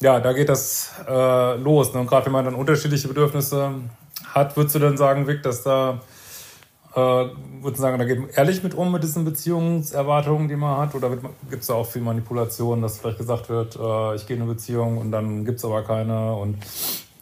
[0.00, 1.92] ja, da geht das äh, los.
[1.92, 2.00] Ne?
[2.00, 3.72] Und gerade wenn man dann unterschiedliche Bedürfnisse
[4.26, 6.00] hat, würdest du dann sagen, Vic, dass da,
[6.94, 10.78] äh, würdest du sagen, da geht man ehrlich mit um mit diesen Beziehungserwartungen, die man
[10.78, 10.94] hat?
[10.94, 11.10] Oder
[11.50, 14.52] gibt es da auch viel Manipulation, dass vielleicht gesagt wird, äh, ich gehe in eine
[14.52, 16.58] Beziehung und dann gibt es aber keine und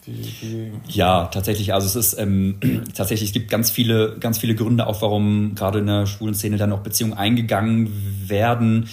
[0.07, 1.75] die, die ja, tatsächlich.
[1.75, 2.59] Also es ist ähm,
[2.95, 6.57] tatsächlich, es gibt ganz viele, ganz viele Gründe auch, warum gerade in der schwulen Szene
[6.57, 7.91] dann auch Beziehungen eingegangen
[8.29, 8.89] werden.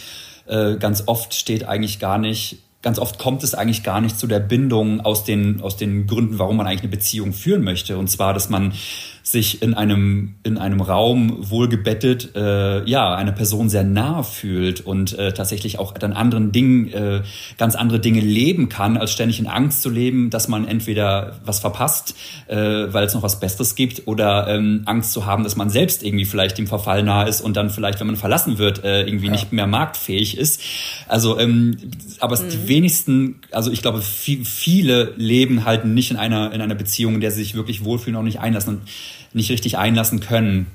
[0.45, 4.27] Äh, ganz oft steht eigentlich gar nicht ganz oft kommt es eigentlich gar nicht zu
[4.27, 7.97] der Bindung aus den, aus den Gründen, warum man eigentlich eine Beziehung führen möchte.
[7.97, 8.73] Und zwar, dass man
[9.25, 15.17] sich in einem, in einem Raum wohlgebettet, äh, ja, einer Person sehr nah fühlt und
[15.17, 17.21] äh, tatsächlich auch dann anderen Dingen, äh,
[17.57, 21.61] ganz andere Dinge leben kann, als ständig in Angst zu leben, dass man entweder was
[21.61, 22.15] verpasst,
[22.47, 26.03] äh, weil es noch was Besseres gibt, oder ähm, Angst zu haben, dass man selbst
[26.03, 29.27] irgendwie vielleicht dem Verfall nahe ist und dann vielleicht, wenn man verlassen wird, äh, irgendwie
[29.27, 29.31] ja.
[29.31, 30.59] nicht mehr marktfähig ist.
[31.07, 31.77] Also, ähm,
[32.19, 32.49] aber mhm.
[32.49, 37.15] die wenigsten, also ich glaube, viel, viele leben halt nicht in einer, in einer Beziehung,
[37.15, 38.75] in der sie sich wirklich wohlfühlen und nicht einlassen.
[38.75, 38.81] Und
[39.33, 40.67] nicht richtig einlassen können.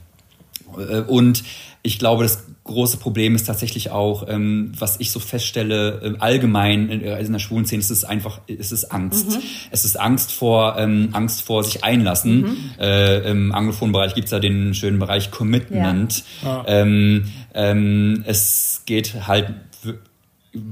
[0.76, 1.42] Äh, und
[1.82, 6.90] ich glaube, das große Problem ist tatsächlich auch, ähm, was ich so feststelle, äh, allgemein
[6.90, 9.30] in, in der schwulen Szene, ist es einfach, ist es Angst.
[9.30, 9.42] Mhm.
[9.70, 12.42] Es ist Angst vor, ähm, Angst vor sich einlassen.
[12.42, 12.56] Mhm.
[12.78, 16.24] Äh, Im anglophonen Bereich gibt es ja den schönen Bereich Commitment.
[16.42, 16.64] Ja.
[16.66, 19.54] Ähm, ähm, es geht halt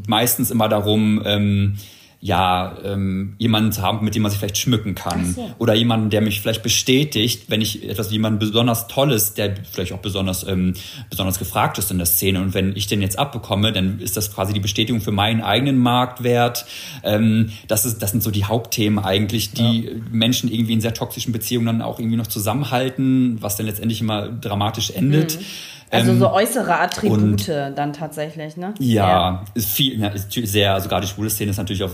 [0.07, 1.77] meistens immer darum, ähm,
[2.21, 5.35] ja, ähm, jemanden zu haben, mit dem man sich vielleicht schmücken kann.
[5.35, 5.51] So.
[5.59, 9.99] Oder jemanden, der mich vielleicht bestätigt, wenn ich etwas jemanden besonders Tolles, der vielleicht auch
[9.99, 10.75] besonders, ähm,
[11.11, 12.41] besonders gefragt ist in der Szene.
[12.41, 15.79] Und wenn ich den jetzt abbekomme, dann ist das quasi die Bestätigung für meinen eigenen
[15.79, 16.67] Marktwert.
[17.05, 19.91] Ähm, das, ist, das sind so die Hauptthemen eigentlich, die ja.
[20.11, 24.29] Menschen irgendwie in sehr toxischen Beziehungen dann auch irgendwie noch zusammenhalten, was dann letztendlich immer
[24.29, 25.39] dramatisch endet.
[25.39, 25.45] Mhm.
[25.91, 28.75] Also so ähm, äußere Attribute dann tatsächlich, ne?
[28.79, 29.45] Ja, ja.
[29.55, 31.93] ist viel, ja, ist sehr, also gerade die schwule Szene ist natürlich auf,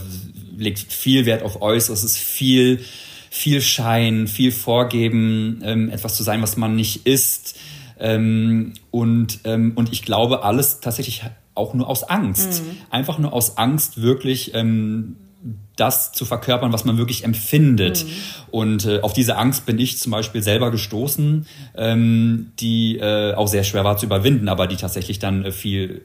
[0.57, 2.83] legt viel Wert auf Äußeres, es ist viel,
[3.31, 7.59] viel Schein, viel Vorgeben, ähm, etwas zu sein, was man nicht ist.
[7.99, 11.23] Ähm, und, ähm, und ich glaube, alles tatsächlich
[11.55, 12.63] auch nur aus Angst.
[12.63, 12.77] Mhm.
[12.91, 15.17] Einfach nur aus Angst, wirklich ähm,
[15.83, 18.05] das zu verkörpern, was man wirklich empfindet.
[18.05, 18.11] Mhm.
[18.53, 21.45] Und äh, auf diese Angst bin ich zum Beispiel selber gestoßen,
[21.77, 26.03] ähm, die äh, auch sehr schwer war zu überwinden, aber die tatsächlich dann äh, viel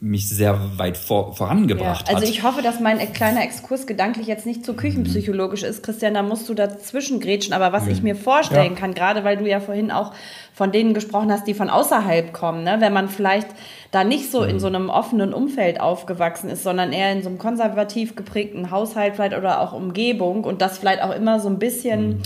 [0.00, 2.16] mich sehr weit vor, vorangebracht ja, also hat.
[2.16, 6.22] Also ich hoffe, dass mein kleiner Exkurs gedanklich jetzt nicht zu küchenpsychologisch ist, Christian, da
[6.22, 7.52] musst du dazwischen grätschen.
[7.52, 7.90] Aber was mhm.
[7.90, 8.78] ich mir vorstellen ja.
[8.78, 10.12] kann, gerade weil du ja vorhin auch
[10.54, 12.76] von denen gesprochen hast, die von außerhalb kommen, ne?
[12.80, 13.48] wenn man vielleicht
[13.90, 14.48] da nicht so mhm.
[14.48, 19.16] in so einem offenen Umfeld aufgewachsen ist, sondern eher in so einem konservativ geprägten Haushalt
[19.16, 22.08] vielleicht oder auch Umgebung und das vielleicht auch immer so ein bisschen...
[22.08, 22.22] Mhm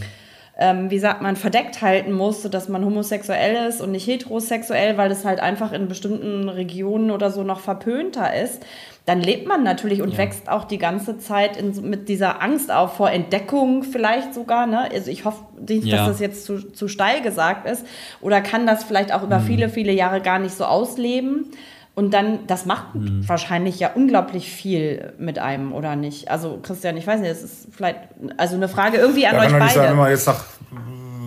[0.61, 5.11] ähm, wie sagt man, verdeckt halten muss, dass man homosexuell ist und nicht heterosexuell, weil
[5.11, 8.63] es halt einfach in bestimmten Regionen oder so noch verpönter ist,
[9.07, 10.19] dann lebt man natürlich und ja.
[10.19, 14.67] wächst auch die ganze Zeit in, mit dieser Angst auf vor Entdeckung vielleicht sogar.
[14.67, 14.91] Ne?
[14.93, 15.97] Also ich hoffe nicht, ja.
[15.97, 17.87] dass das jetzt zu, zu steil gesagt ist
[18.21, 19.45] oder kann das vielleicht auch über mhm.
[19.45, 21.53] viele, viele Jahre gar nicht so ausleben.
[22.01, 23.29] Und dann, das macht mhm.
[23.29, 26.31] wahrscheinlich ja unglaublich viel mit einem, oder nicht?
[26.31, 27.99] Also, Christian, ich weiß nicht, das ist vielleicht,
[28.39, 29.65] also eine Frage irgendwie an ja, euch beide.
[29.65, 30.43] Nicht sagen, wenn man jetzt nach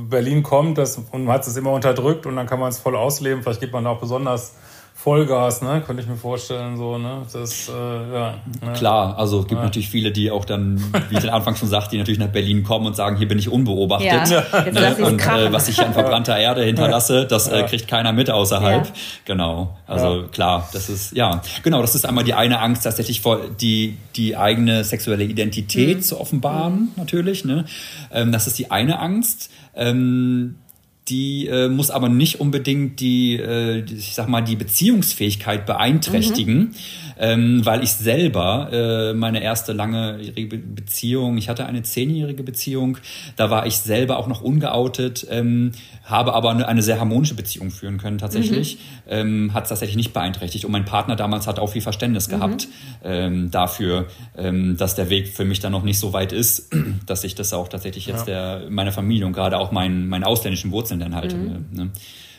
[0.10, 2.96] Berlin kommt das, und man hat es immer unterdrückt und dann kann man es voll
[2.96, 4.56] ausleben, vielleicht gibt man auch besonders
[4.96, 5.84] Vollgas, ne?
[5.86, 7.24] Könnte ich mir vorstellen, so, ne?
[7.34, 8.36] Das, äh, ja.
[8.62, 8.74] Ne?
[8.74, 9.66] Klar, also es gibt ja.
[9.66, 12.64] natürlich viele, die auch dann, wie ich den Anfang schon sagte, die natürlich nach Berlin
[12.64, 14.30] kommen und sagen, hier bin ich unbeobachtet.
[14.30, 14.62] Ja.
[14.72, 14.96] Ne?
[15.04, 18.86] Und äh, was ich an verbrannter Erde hinterlasse, das äh, kriegt keiner mit außerhalb.
[18.86, 18.92] Ja.
[19.26, 19.78] Genau.
[19.88, 23.98] Also klar, das ist, ja, genau, das ist einmal die eine Angst, tatsächlich vor die,
[24.16, 26.02] die eigene sexuelle Identität mhm.
[26.02, 27.44] zu offenbaren, natürlich.
[27.44, 27.66] Ne?
[28.12, 29.50] Ähm, das ist die eine Angst.
[29.76, 30.60] Ähm,
[31.08, 36.76] die äh, muss aber nicht unbedingt die, äh, ich sag mal, die Beziehungsfähigkeit beeinträchtigen, mhm.
[37.24, 43.00] Ähm, weil ich selber äh, meine erste langjährige Beziehung, ich hatte eine zehnjährige Beziehung,
[43.36, 45.72] da war ich selber auch noch ungeoutet, ähm,
[46.04, 49.12] habe aber eine, eine, sehr harmonische Beziehung führen können tatsächlich, mhm.
[49.12, 52.32] ähm, hat es tatsächlich nicht beeinträchtigt und mein Partner damals hat auch viel Verständnis mhm.
[52.32, 52.68] gehabt
[53.04, 54.08] ähm, dafür,
[54.38, 56.72] ähm, dass der Weg für mich dann noch nicht so weit ist,
[57.08, 58.60] dass ich das auch tatsächlich jetzt ja.
[58.60, 61.66] der meiner Familie und gerade auch meinen, meinen ausländischen Wurzeln Wurzeln dann halt mhm.
[61.72, 61.92] ne,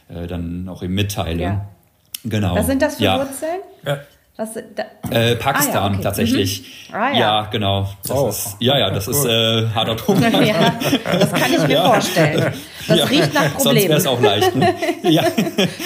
[0.08, 1.42] äh, dann auch eben mitteile.
[1.42, 1.68] Ja.
[2.24, 2.54] Genau.
[2.54, 3.18] Was sind das für ja.
[3.18, 3.60] Wurzeln?
[3.84, 3.98] Ja.
[4.36, 6.02] Was, äh, Pakistan ah, ja, okay.
[6.02, 6.62] tatsächlich.
[6.88, 6.94] Mhm.
[6.94, 7.18] Ah, ja.
[7.18, 7.88] ja, genau.
[8.02, 8.28] Das oh.
[8.28, 10.20] ist, ja, ja, das ist äh, harter Druck.
[10.44, 12.52] ja, das kann ich mir vorstellen.
[12.88, 13.58] Das riecht nach Problemen.
[13.58, 14.56] Sonst wäre es auch leicht.
[14.56, 14.74] Ne?
[15.04, 15.22] ja.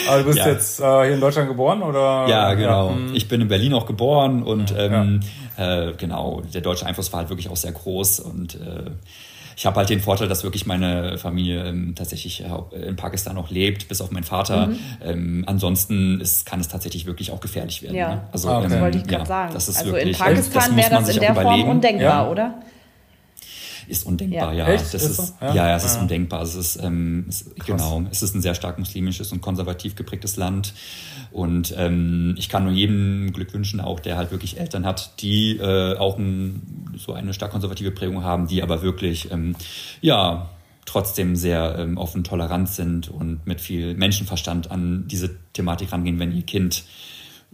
[0.08, 2.26] Aber du bist jetzt äh, hier in Deutschland geboren oder?
[2.26, 2.90] Ja, genau.
[2.90, 3.14] Mhm.
[3.14, 5.20] Ich bin in Berlin auch geboren und ähm,
[5.58, 8.90] äh, genau, der deutsche Einfluss war halt wirklich auch sehr groß und äh,
[9.58, 13.50] ich habe halt den Vorteil, dass wirklich meine Familie ähm, tatsächlich äh, in Pakistan noch
[13.50, 14.68] lebt, bis auf meinen Vater.
[14.68, 14.78] Mhm.
[15.04, 17.96] Ähm, ansonsten ist, kann es tatsächlich wirklich auch gefährlich werden.
[17.96, 18.20] Ja, ne?
[18.30, 18.72] also, ah, okay.
[18.72, 19.54] ähm, wollte ich gerade ja, sagen.
[19.54, 22.30] Das ist also wirklich, in Pakistan wäre das in der Form undenkbar, ja.
[22.30, 22.54] oder?
[23.88, 24.68] Ist undenkbar, ja.
[24.68, 24.76] ja.
[24.76, 25.54] Das ist, ist ja?
[25.54, 26.42] ja, es ist undenkbar.
[26.42, 30.74] Es ist, ähm, es, genau, es ist ein sehr stark muslimisches und konservativ geprägtes Land.
[31.30, 35.56] Und ähm, ich kann nur jedem Glück wünschen, auch der halt wirklich Eltern hat, die
[35.56, 39.56] äh, auch ein, so eine stark konservative Prägung haben, die aber wirklich, ähm,
[40.00, 40.50] ja,
[40.88, 46.34] trotzdem sehr ähm, offen tolerant sind und mit viel Menschenverstand an diese Thematik rangehen, wenn
[46.34, 46.84] ihr Kind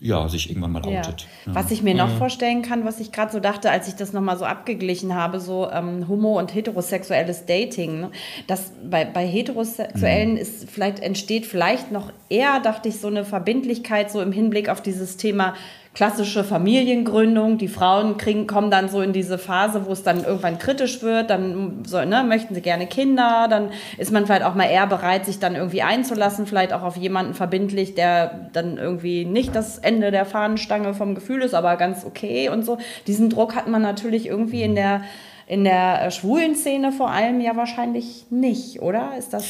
[0.04, 1.26] ja, sich irgendwann mal outet.
[1.46, 1.54] Ja.
[1.54, 4.36] Was ich mir noch vorstellen kann, was ich gerade so dachte, als ich das nochmal
[4.36, 8.10] so abgeglichen habe, so ähm, homo- und heterosexuelles Dating, ne?
[8.46, 10.36] dass bei, bei Heterosexuellen mhm.
[10.36, 14.82] ist vielleicht entsteht vielleicht noch eher, dachte ich, so eine Verbindlichkeit so im Hinblick auf
[14.82, 15.54] dieses Thema
[15.94, 17.56] klassische Familiengründung.
[17.56, 21.30] Die Frauen kriegen, kommen dann so in diese Phase, wo es dann irgendwann kritisch wird.
[21.30, 23.46] Dann so, ne, möchten sie gerne Kinder.
[23.48, 26.96] Dann ist man vielleicht auch mal eher bereit, sich dann irgendwie einzulassen, vielleicht auch auf
[26.96, 32.04] jemanden verbindlich, der dann irgendwie nicht das Ende der Fahnenstange vom Gefühl ist, aber ganz
[32.04, 32.78] okay und so.
[33.06, 35.02] Diesen Druck hat man natürlich irgendwie in der
[35.46, 39.12] in der schwulen Szene vor allem ja wahrscheinlich nicht, oder?
[39.18, 39.44] Ist das?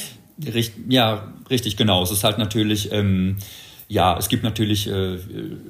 [0.89, 2.03] Ja, richtig, genau.
[2.03, 2.93] Es ist halt natürlich.
[2.93, 3.37] Ähm
[3.95, 5.19] ja, es gibt natürlich äh,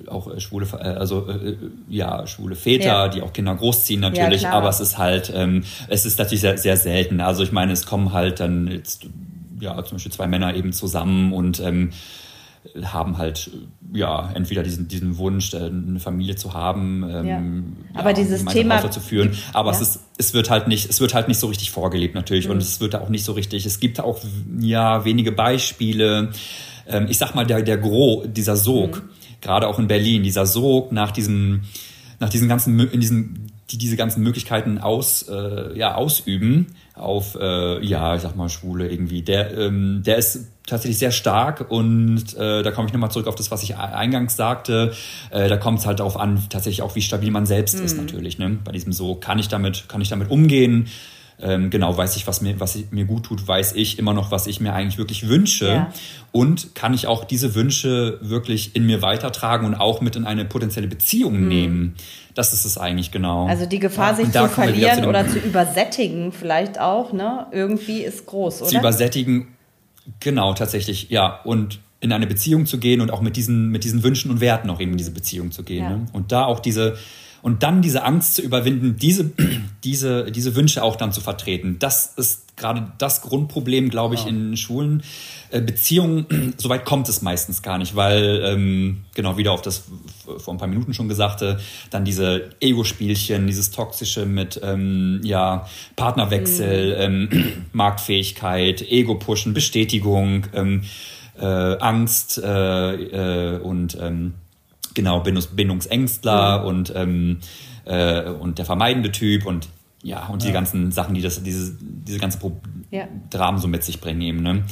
[0.06, 1.56] auch äh, schwule, äh, also äh,
[1.90, 3.08] ja, schwule Väter, ja.
[3.08, 6.56] die auch Kinder großziehen natürlich, ja, aber es ist halt, ähm, es ist natürlich sehr,
[6.56, 7.20] sehr selten.
[7.20, 9.06] Also ich meine, es kommen halt dann jetzt
[9.60, 11.90] ja zum Beispiel zwei Männer eben zusammen und ähm,
[12.82, 13.50] haben halt
[13.92, 18.00] ja entweder diesen diesen Wunsch äh, eine Familie zu haben ähm, ja.
[18.00, 19.76] aber ja, dieses Thema zu führen aber ja.
[19.76, 22.52] es ist es wird halt nicht es wird halt nicht so richtig vorgelebt natürlich mhm.
[22.52, 24.18] und es wird auch nicht so richtig es gibt auch
[24.60, 26.30] ja wenige Beispiele
[26.86, 29.08] ähm, ich sag mal, der, der Gros, dieser Sog, mhm.
[29.40, 31.62] gerade auch in Berlin, dieser Sog nach diesem,
[32.20, 37.84] nach diesen ganzen, in diesen, die diese ganzen Möglichkeiten aus, äh, ja, ausüben auf, äh,
[37.84, 42.62] ja, ich sag mal, Schwule irgendwie, der, ähm, der ist tatsächlich sehr stark und äh,
[42.62, 44.92] da komme ich nochmal zurück auf das, was ich eingangs sagte.
[45.30, 47.84] Äh, da kommt es halt darauf an, tatsächlich auch, wie stabil man selbst mhm.
[47.84, 48.38] ist natürlich.
[48.38, 48.58] Ne?
[48.64, 50.88] Bei diesem so, kann ich damit, kann ich damit umgehen?
[51.40, 54.46] Ähm, genau weiß ich, was mir, was mir gut tut, weiß ich immer noch, was
[54.46, 55.66] ich mir eigentlich wirklich wünsche.
[55.66, 55.92] Ja.
[56.32, 60.44] Und kann ich auch diese Wünsche wirklich in mir weitertragen und auch mit in eine
[60.44, 61.48] potenzielle Beziehung mhm.
[61.48, 61.94] nehmen.
[62.34, 63.46] Das ist es eigentlich genau.
[63.46, 67.46] Also die Gefahr, ja, sich zu verlieren zu oder zu übersättigen vielleicht auch, ne?
[67.52, 68.70] Irgendwie ist groß, oder?
[68.70, 69.48] Zu übersättigen,
[70.20, 71.40] genau, tatsächlich, ja.
[71.44, 74.68] Und in eine Beziehung zu gehen und auch mit diesen, mit diesen Wünschen und Werten
[74.68, 75.84] auch eben in diese Beziehung zu gehen.
[75.84, 75.90] Ja.
[75.90, 76.06] Ne?
[76.12, 76.98] Und da auch diese,
[77.44, 79.30] Und dann diese Angst zu überwinden, diese,
[79.84, 81.76] diese, diese Wünsche auch dann zu vertreten.
[81.78, 84.30] Das ist gerade das Grundproblem, glaube ich, ja.
[84.30, 85.02] in Schulen.
[85.50, 89.84] Äh, Beziehungen, soweit kommt es meistens gar nicht, weil, ähm, genau, wieder auf das
[90.38, 97.10] vor ein paar Minuten schon gesagte, dann diese Ego-Spielchen, dieses Toxische mit, ähm, ja, Partnerwechsel,
[97.10, 97.28] mhm.
[97.30, 100.84] ähm, Marktfähigkeit, Ego-Pushen, Bestätigung, ähm,
[101.38, 104.32] äh, Angst äh, äh, und, ähm,
[104.94, 106.66] genau, Bindungs Bindungsängstler mhm.
[106.66, 107.38] und, ähm,
[107.84, 109.68] äh, und der vermeidende Typ und
[110.02, 110.48] ja, und ja.
[110.48, 113.08] die ganzen Sachen, die das, diese, diese ganzen Pro ja.
[113.30, 114.64] Dramen so mit sich bringen eben, ne?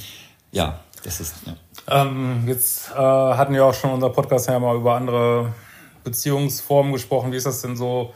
[0.50, 1.54] Ja, das ist, ja.
[1.88, 5.54] Ähm, jetzt äh, hatten wir auch schon unser Podcast ja mal über andere
[6.04, 7.32] Beziehungsformen gesprochen.
[7.32, 8.12] Wie ist das denn so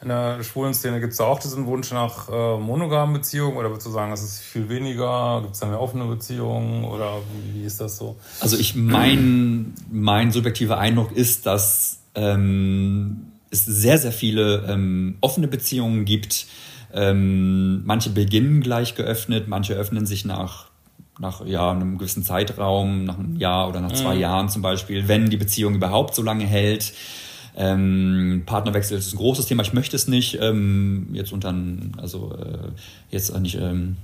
[0.00, 1.00] in der schwulen Szene?
[1.00, 4.22] Gibt es da auch diesen Wunsch nach äh, monogamen Beziehungen oder würdest du sagen, das
[4.22, 5.40] ist viel weniger?
[5.42, 8.16] Gibt es da mehr offene Beziehungen oder wie, wie, ist das so?
[8.40, 15.48] Also ich mein, mein subjektiver Eindruck ist, dass ähm, es sehr, sehr viele ähm, offene
[15.48, 16.46] Beziehungen gibt.
[16.92, 20.68] Ähm, manche beginnen gleich geöffnet, manche öffnen sich nach
[21.20, 24.20] nach ja, einem gewissen Zeitraum, nach einem Jahr oder nach zwei mhm.
[24.20, 26.92] Jahren zum Beispiel, wenn die Beziehung überhaupt so lange hält.
[27.60, 29.64] Ähm, Partnerwechsel ist ein großes Thema.
[29.64, 31.52] Ich möchte es nicht ähm, jetzt unter,
[31.96, 32.68] also äh,
[33.10, 33.96] jetzt nicht ähm,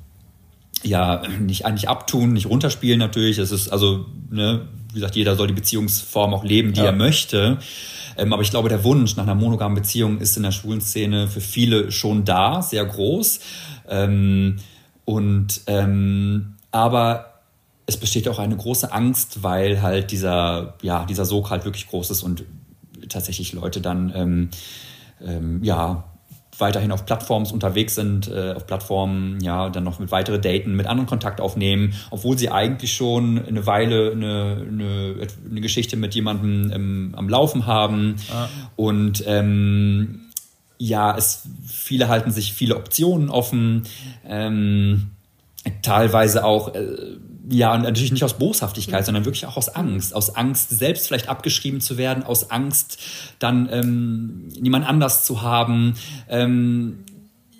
[0.82, 3.38] ja nicht eigentlich abtun, nicht runterspielen natürlich.
[3.38, 6.86] Es ist also ne, wie gesagt, jeder soll die Beziehungsform auch leben, die ja.
[6.86, 7.58] er möchte.
[8.16, 11.28] Ähm, aber ich glaube, der Wunsch nach einer monogamen Beziehung ist in der schwulen Szene
[11.28, 13.38] für viele schon da, sehr groß.
[13.88, 14.56] Ähm,
[15.04, 17.42] und ähm, aber
[17.86, 22.10] es besteht auch eine große Angst, weil halt dieser, ja, dieser Sog halt wirklich groß
[22.10, 22.44] ist und
[23.14, 24.50] tatsächlich Leute dann, ähm,
[25.24, 26.04] ähm, ja,
[26.58, 30.86] weiterhin auf Plattformen unterwegs sind, äh, auf Plattformen, ja, dann noch mit weitere Daten, mit
[30.86, 36.70] anderen Kontakt aufnehmen, obwohl sie eigentlich schon eine Weile eine, eine, eine Geschichte mit jemandem
[36.72, 38.16] ähm, am Laufen haben.
[38.32, 38.48] Ah.
[38.76, 40.20] Und ähm,
[40.78, 43.84] ja, es viele halten sich viele Optionen offen.
[44.26, 45.10] Ähm,
[45.82, 47.16] teilweise auch, äh,
[47.48, 49.04] ja, natürlich nicht aus Boshaftigkeit, mhm.
[49.06, 50.14] sondern wirklich auch aus Angst.
[50.14, 52.98] Aus Angst, selbst vielleicht abgeschrieben zu werden, aus Angst,
[53.38, 55.94] dann ähm, niemand anders zu haben.
[56.28, 57.04] Ähm,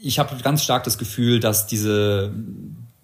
[0.01, 2.33] ich habe ganz stark das Gefühl, dass diese,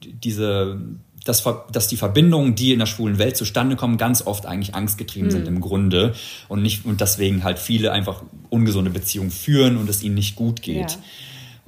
[0.03, 0.81] diese
[1.25, 5.29] dass, dass die Verbindungen, die in der schwulen Welt zustande kommen, ganz oft eigentlich angstgetrieben
[5.29, 5.33] mhm.
[5.33, 6.15] sind im Grunde
[6.49, 10.63] und nicht und deswegen halt viele einfach ungesunde Beziehungen führen und es ihnen nicht gut
[10.63, 10.93] geht.
[10.93, 10.99] Ja.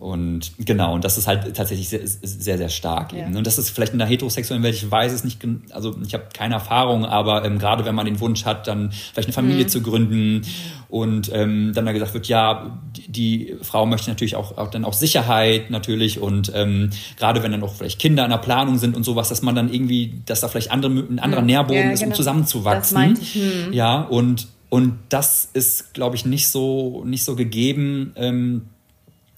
[0.02, 3.12] Und genau, und das ist halt tatsächlich sehr, sehr, sehr stark.
[3.12, 3.20] Ja.
[3.20, 3.36] Eben.
[3.36, 6.24] Und das ist vielleicht in der heterosexuellen Welt, ich weiß es nicht, also ich habe
[6.34, 9.68] keine Erfahrung, aber ähm, gerade wenn man den Wunsch hat, dann vielleicht eine Familie mhm.
[9.68, 10.42] zu gründen
[10.88, 14.84] und ähm, dann da gesagt wird, ja, die, die Frau möchte natürlich auch, auch dann
[14.84, 18.96] auch Sicherheit natürlich und ähm, gerade wenn dann auch vielleicht Kinder in der Planung sind
[18.96, 21.46] und sowas, dass man dann irgendwie, dass da vielleicht andere, ein anderer mhm.
[21.46, 22.10] Nährboden ja, ist, genau.
[22.10, 23.18] um zusammenzuwachsen.
[23.34, 23.72] Mhm.
[23.72, 28.14] Ja, und und das ist, glaube ich, nicht so nicht so gegeben.
[28.16, 28.62] Ähm,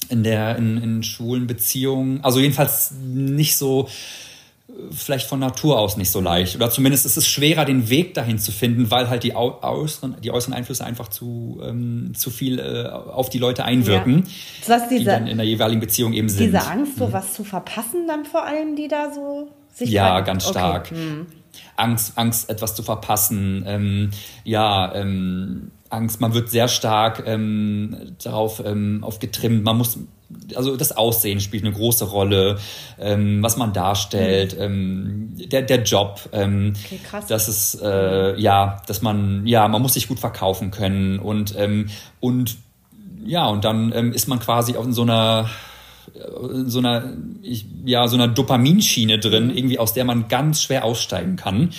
[0.08, 3.88] in der in, in schwulen Beziehungen, also jedenfalls nicht so
[4.90, 8.38] vielleicht von Natur aus nicht so leicht oder zumindest ist es schwerer den Weg dahin
[8.38, 12.88] zu finden, weil halt die äußeren die äußeren Einflüsse einfach zu ähm, zu viel äh,
[12.88, 14.24] auf die Leute einwirken,
[14.66, 14.78] ja.
[14.78, 16.46] diese, die dann in der jeweiligen Beziehung eben sind.
[16.46, 17.12] Diese Angst, so mhm.
[17.12, 20.90] was zu verpassen, dann vor allem, die da so sich ja ganz stark.
[20.90, 20.94] Okay.
[20.94, 21.26] Mhm.
[21.76, 24.10] Angst, Angst, etwas zu verpassen, ähm,
[24.44, 29.64] ja, ähm, Angst, man wird sehr stark ähm, darauf ähm, auf getrimmt.
[29.64, 29.98] Man muss,
[30.54, 32.58] also das Aussehen spielt eine große Rolle,
[32.98, 35.36] ähm, was man darstellt, mhm.
[35.50, 37.26] der, der Job, ähm, okay, krass.
[37.26, 41.88] das ist äh, ja, dass man, ja, man muss sich gut verkaufen können und ähm,
[42.20, 42.56] und
[43.24, 45.48] ja, und dann ähm, ist man quasi auf so einer
[46.66, 47.12] so einer,
[47.84, 49.56] ja, so einer Dopaminschiene drin, mhm.
[49.56, 51.70] irgendwie aus der man ganz schwer aussteigen kann.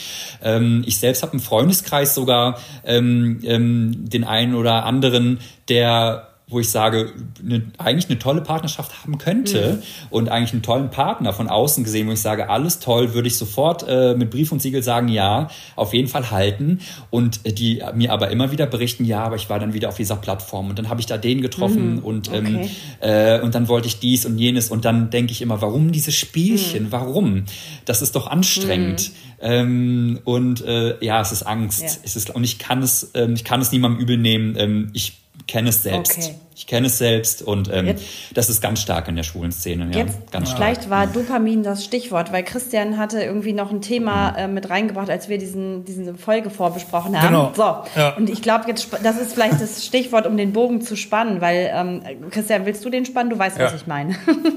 [0.43, 6.59] Ähm, ich selbst habe einen Freundeskreis sogar, ähm, ähm, den einen oder anderen, der wo
[6.59, 7.11] ich sage,
[7.43, 10.07] eine, eigentlich eine tolle Partnerschaft haben könnte mhm.
[10.11, 13.37] und eigentlich einen tollen Partner von außen gesehen, wo ich sage, alles toll, würde ich
[13.37, 16.81] sofort äh, mit Brief und Siegel sagen, ja, auf jeden Fall halten.
[17.09, 19.97] Und äh, die mir aber immer wieder berichten, ja, aber ich war dann wieder auf
[19.97, 21.99] dieser Plattform und dann habe ich da den getroffen mhm.
[21.99, 22.69] und, ähm, okay.
[22.99, 26.11] äh, und dann wollte ich dies und jenes und dann denke ich immer, warum diese
[26.11, 26.85] Spielchen?
[26.85, 26.91] Mhm.
[26.91, 27.43] Warum?
[27.85, 29.09] Das ist doch anstrengend.
[29.09, 29.15] Mhm.
[29.41, 31.81] Ähm, und äh, ja, es ist Angst.
[31.81, 31.89] Ja.
[32.03, 34.55] Es ist, und ich kann es, ähm, ich kann es niemandem übel nehmen.
[34.57, 36.17] Ähm, ich kenne es selbst.
[36.17, 36.35] Okay.
[36.57, 37.95] Ich kenne es selbst und ähm,
[38.33, 39.89] das ist ganz stark in der schwulen Szene.
[39.91, 40.63] Ja, jetzt, ganz stark.
[40.63, 44.37] Vielleicht war Dopamin das Stichwort, weil Christian hatte irgendwie noch ein Thema mhm.
[44.37, 47.27] äh, mit reingebracht, als wir diesen, diese Folge vorbesprochen haben.
[47.27, 47.51] Genau.
[47.53, 48.15] So, ja.
[48.15, 51.69] und ich glaube, jetzt das ist vielleicht das Stichwort, um den Bogen zu spannen, weil
[51.73, 53.29] ähm, Christian, willst du den spannen?
[53.29, 53.65] Du weißt, ja.
[53.65, 54.15] was ich meine.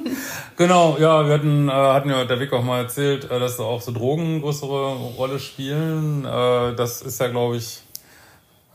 [0.56, 3.64] genau, ja, wir hatten, äh, hatten ja der Weg auch mal erzählt, äh, dass da
[3.64, 6.24] auch so Drogen größere Rolle spielen.
[6.24, 7.80] Äh, das ist ja, glaube ich,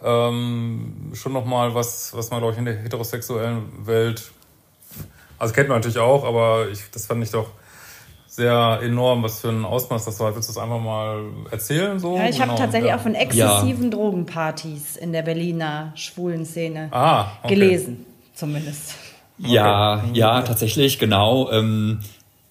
[0.03, 4.31] ähm, schon nochmal was, was man, glaube ich, in der heterosexuellen Welt,
[5.39, 7.47] also kennt man natürlich auch, aber ich, das fand ich doch
[8.27, 10.33] sehr enorm, was für ein Ausmaß das war.
[10.33, 11.99] Willst du das einfach mal erzählen?
[11.99, 12.17] So?
[12.17, 12.47] Ja, ich genau.
[12.47, 12.97] habe tatsächlich ja.
[12.97, 13.89] auch von exzessiven ja.
[13.91, 17.53] Drogenpartys in der Berliner schwulen Szene ah, okay.
[17.53, 18.95] gelesen, zumindest.
[19.37, 20.09] Ja, okay.
[20.13, 21.51] ja, tatsächlich, genau.
[21.51, 21.99] Ähm,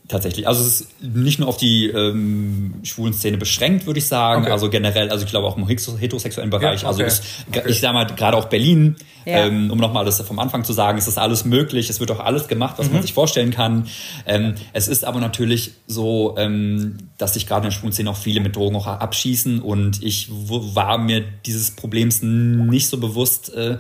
[0.09, 0.47] tatsächlich.
[0.47, 4.43] Also es ist nicht nur auf die ähm, schwulen Szene beschränkt, würde ich sagen.
[4.43, 4.53] Okay.
[4.53, 6.83] Also generell, also ich glaube auch im heterosexuellen Bereich.
[6.83, 7.11] Ja, also okay.
[7.11, 7.63] Also ist, okay.
[7.71, 9.47] ich sage mal, gerade auch Berlin, ja.
[9.47, 11.89] ähm, um nochmal das vom Anfang zu sagen, ist das alles möglich.
[11.89, 12.95] Es wird auch alles gemacht, was mhm.
[12.95, 13.87] man sich vorstellen kann.
[14.27, 18.17] Ähm, es ist aber natürlich so, ähm, dass sich gerade in der schwulen Szene auch
[18.17, 19.61] viele mit Drogen auch abschießen.
[19.61, 23.55] Und ich war mir dieses Problems nicht so bewusst.
[23.55, 23.79] Äh,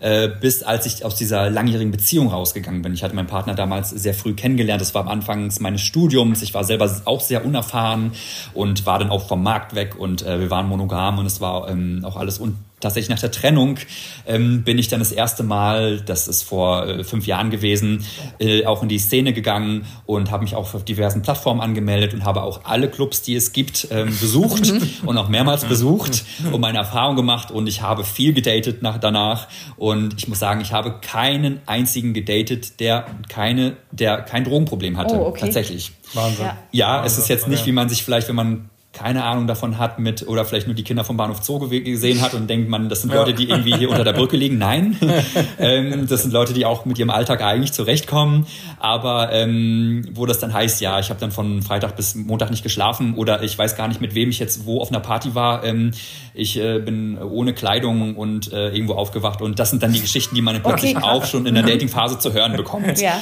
[0.00, 2.92] äh, bis als ich aus dieser langjährigen Beziehung rausgegangen bin.
[2.94, 4.80] Ich hatte meinen Partner damals sehr früh kennengelernt.
[4.80, 6.42] Das war am Anfang meines Studiums.
[6.42, 8.12] Ich war selber auch sehr unerfahren
[8.54, 11.68] und war dann auch vom Markt weg und äh, wir waren monogam und es war
[11.68, 13.78] ähm, auch alles un tatsächlich nach der Trennung
[14.26, 18.04] ähm, bin ich dann das erste Mal, das ist vor äh, fünf Jahren gewesen,
[18.38, 22.24] äh, auch in die Szene gegangen und habe mich auch auf diversen Plattformen angemeldet und
[22.24, 24.72] habe auch alle Clubs, die es gibt, ähm, besucht
[25.06, 29.48] und auch mehrmals besucht und meine Erfahrung gemacht und ich habe viel gedatet nach, danach
[29.76, 35.14] und ich muss sagen, ich habe keinen einzigen gedatet, der keine, der kein Drogenproblem hatte.
[35.14, 35.40] Oh, okay.
[35.40, 35.92] Tatsächlich.
[36.14, 36.46] Wahnsinn.
[36.46, 39.78] Ja, ja es ist jetzt nicht, wie man sich vielleicht, wenn man keine Ahnung davon
[39.78, 42.88] hat mit oder vielleicht nur die Kinder vom Bahnhof Zoo gesehen hat und denkt man,
[42.88, 44.58] das sind Leute, die irgendwie hier unter der Brücke liegen.
[44.58, 44.96] Nein,
[45.58, 48.46] ähm, das sind Leute, die auch mit ihrem Alltag eigentlich zurechtkommen.
[48.80, 52.64] Aber ähm, wo das dann heißt, ja, ich habe dann von Freitag bis Montag nicht
[52.64, 55.62] geschlafen oder ich weiß gar nicht, mit wem ich jetzt wo auf einer Party war.
[55.64, 55.92] Ähm,
[56.34, 60.34] ich äh, bin ohne Kleidung und äh, irgendwo aufgewacht und das sind dann die Geschichten,
[60.34, 62.80] die man plötzlich okay, auch schon in der Datingphase zu hören bekommt.
[63.00, 63.20] Ja.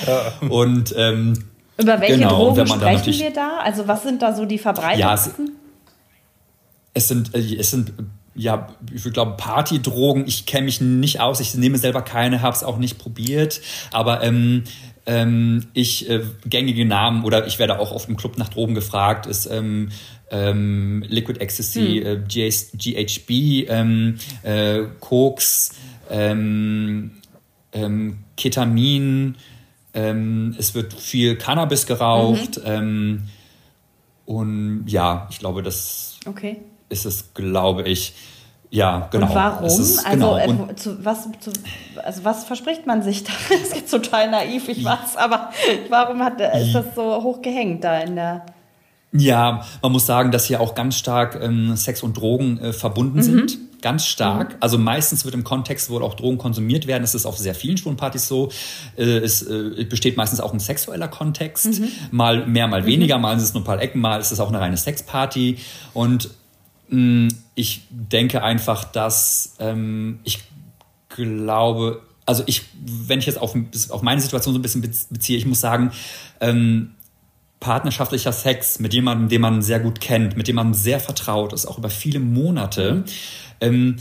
[0.48, 1.44] Und ähm,
[1.76, 3.58] über welche genau, Drogen sprechen wir da?
[3.62, 4.98] Also was sind da so die verbreiteten?
[4.98, 5.16] Ja,
[6.98, 7.92] es, sind, äh, es sind
[8.34, 12.62] ja, ich glaube, Partydrogen, ich kenne mich nicht aus, ich nehme selber keine, habe es
[12.62, 14.62] auch nicht probiert, aber ähm,
[15.06, 19.26] ähm, ich, äh, gängige Namen oder ich werde auch oft im Club nach Drogen gefragt,
[19.26, 19.88] ist ähm,
[20.30, 22.24] ähm, Liquid Ecstasy, hm.
[22.28, 25.70] äh, GHB, ähm, äh, Koks,
[26.08, 27.12] ähm,
[27.72, 29.34] ähm, Ketamin,
[29.94, 32.60] ähm, es wird viel Cannabis geraucht.
[32.64, 33.22] Mhm.
[34.26, 36.58] und ja, ich glaube, das okay
[36.88, 38.14] ist es, glaube ich.
[38.70, 39.28] Ja, genau.
[39.28, 39.66] Und warum?
[39.66, 40.68] Ist, also, genau.
[40.68, 41.52] Äh, zu, was, zu,
[42.04, 43.32] also was verspricht man sich da?
[43.50, 45.50] Das ist total naiv, ich weiß, aber
[45.88, 48.44] warum hat, ist das so hoch gehängt da in der...
[49.10, 53.16] Ja, man muss sagen, dass hier auch ganz stark ähm, Sex und Drogen äh, verbunden
[53.16, 53.22] mhm.
[53.22, 53.58] sind.
[53.80, 54.50] Ganz stark.
[54.50, 54.56] Mhm.
[54.60, 57.78] Also meistens wird im Kontext, wo auch Drogen konsumiert werden, das ist auf sehr vielen
[57.78, 58.50] Schwulenpartys so.
[58.98, 61.80] Äh, es äh, besteht meistens auch ein sexueller Kontext.
[61.80, 61.88] Mhm.
[62.10, 62.86] Mal mehr, mal mhm.
[62.86, 63.16] weniger.
[63.16, 65.56] Mal ist es nur ein paar Ecken, mal ist es auch eine reine Sexparty.
[65.94, 66.28] Und
[67.54, 70.40] ich denke einfach, dass ähm, ich
[71.08, 73.54] glaube, also ich, wenn ich jetzt auf,
[73.90, 75.92] auf meine Situation so ein bisschen beziehe, ich muss sagen,
[76.40, 76.94] ähm,
[77.60, 81.66] partnerschaftlicher Sex mit jemandem, den man sehr gut kennt, mit dem man sehr vertraut ist,
[81.66, 83.04] auch über viele Monate,
[83.60, 83.96] ähm,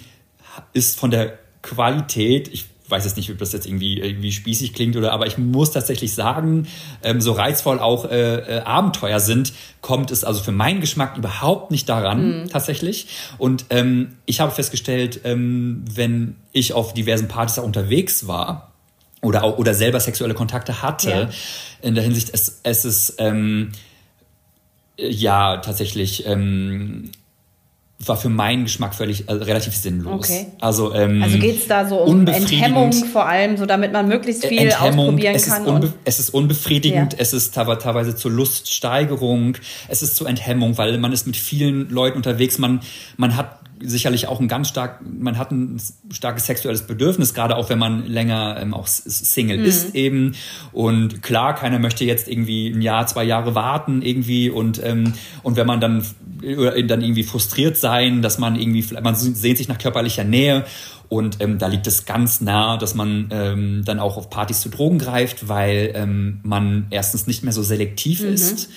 [0.73, 4.95] ist von der Qualität, ich weiß jetzt nicht, ob das jetzt irgendwie, irgendwie spießig klingt
[4.95, 6.67] oder, aber ich muss tatsächlich sagen,
[7.03, 11.71] ähm, so reizvoll auch äh, äh, Abenteuer sind, kommt es also für meinen Geschmack überhaupt
[11.71, 12.49] nicht daran, mhm.
[12.49, 13.07] tatsächlich.
[13.37, 18.71] Und ähm, ich habe festgestellt, ähm, wenn ich auf diversen Partys auch unterwegs war,
[19.21, 21.29] oder auch, oder selber sexuelle Kontakte hatte, ja.
[21.81, 23.71] in der Hinsicht, es, es ist ähm,
[24.97, 27.11] ja tatsächlich ähm,
[28.05, 30.29] war für meinen Geschmack völlig äh, relativ sinnlos.
[30.29, 30.47] Okay.
[30.61, 34.45] Also, ähm, also geht es da so um Enthemmung vor allem, so damit man möglichst
[34.45, 35.81] viel Enthemmung, ausprobieren es kann?
[35.81, 37.19] Ist es ist unbefriedigend, ja.
[37.19, 39.57] es ist teilweise zur Luststeigerung,
[39.87, 42.81] es ist zur Enthemmung, weil man ist mit vielen Leuten unterwegs, man,
[43.17, 47.69] man hat sicherlich auch ein ganz stark, man hat ein starkes sexuelles Bedürfnis, gerade auch
[47.69, 49.65] wenn man länger ähm, auch Single mhm.
[49.65, 50.35] ist eben.
[50.71, 55.13] Und klar, keiner möchte jetzt irgendwie ein Jahr, zwei Jahre warten irgendwie und ähm,
[55.43, 56.03] und wenn man dann
[56.39, 60.65] dann irgendwie frustriert sein, dass man irgendwie, man sehnt sich nach körperlicher Nähe
[61.09, 64.69] und ähm, da liegt es ganz nah, dass man ähm, dann auch auf Partys zu
[64.69, 68.33] Drogen greift, weil ähm, man erstens nicht mehr so selektiv mhm.
[68.33, 68.69] ist.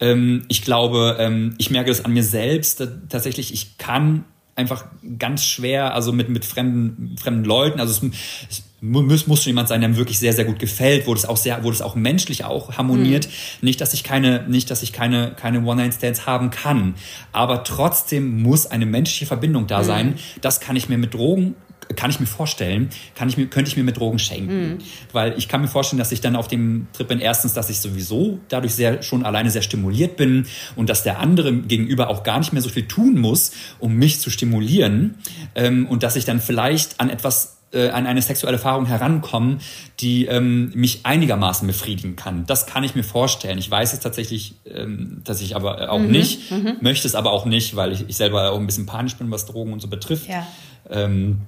[0.00, 2.86] Ähm, ich glaube, ähm, ich merke das an mir selbst.
[3.08, 4.24] Tatsächlich, ich kann
[4.56, 4.86] einfach
[5.18, 7.78] ganz schwer, also mit, mit fremden, fremden Leuten.
[7.78, 8.12] Also es,
[8.50, 11.26] es muss, muss schon jemand sein, der mir wirklich sehr, sehr gut gefällt, wo das
[11.26, 13.26] auch sehr, wo das auch menschlich auch harmoniert.
[13.26, 13.66] Mhm.
[13.66, 16.94] Nicht, dass ich keine, nicht, dass ich keine, keine One-Night-Stands haben kann.
[17.32, 19.84] Aber trotzdem muss eine menschliche Verbindung da mhm.
[19.84, 20.14] sein.
[20.40, 21.54] Das kann ich mir mit Drogen
[21.94, 24.68] kann ich mir vorstellen, kann ich mir, könnte ich mir mit Drogen schenken.
[24.68, 24.78] Mhm.
[25.12, 27.80] Weil ich kann mir vorstellen, dass ich dann auf dem Trip bin, erstens, dass ich
[27.80, 32.38] sowieso dadurch sehr, schon alleine sehr stimuliert bin und dass der andere gegenüber auch gar
[32.38, 35.16] nicht mehr so viel tun muss, um mich zu stimulieren.
[35.54, 39.60] Ähm, und dass ich dann vielleicht an etwas äh, an eine sexuelle Erfahrung herankommen,
[40.00, 42.46] die ähm, mich einigermaßen befriedigen kann.
[42.46, 43.58] Das kann ich mir vorstellen.
[43.58, 46.76] Ich weiß es tatsächlich, ähm, dass ich aber auch mhm, nicht, mhm.
[46.80, 49.46] möchte es aber auch nicht, weil ich, ich selber auch ein bisschen panisch bin, was
[49.46, 50.28] Drogen und so betrifft.
[50.28, 50.46] Ja.
[50.88, 51.40] Ähm,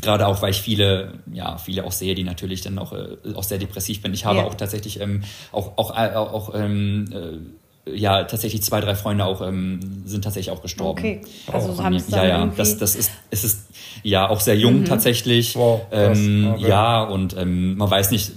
[0.00, 3.44] Gerade auch, weil ich viele, ja, viele auch sehe, die natürlich dann auch, äh, auch
[3.44, 4.12] sehr depressiv bin.
[4.12, 4.44] Ich habe ja.
[4.44, 5.22] auch tatsächlich ähm,
[5.52, 7.38] auch, auch, äh, auch ähm, äh,
[7.86, 10.98] ja, tatsächlich zwei, drei Freunde auch ähm, sind tatsächlich auch gestorben.
[10.98, 11.20] Okay,
[11.52, 13.66] also auch haben es Ja, ja, das, das ist, es ist
[14.02, 14.84] ja auch sehr jung mhm.
[14.86, 15.54] tatsächlich.
[15.54, 16.68] Wow, ähm, okay.
[16.68, 18.32] Ja, und ähm, man weiß nicht,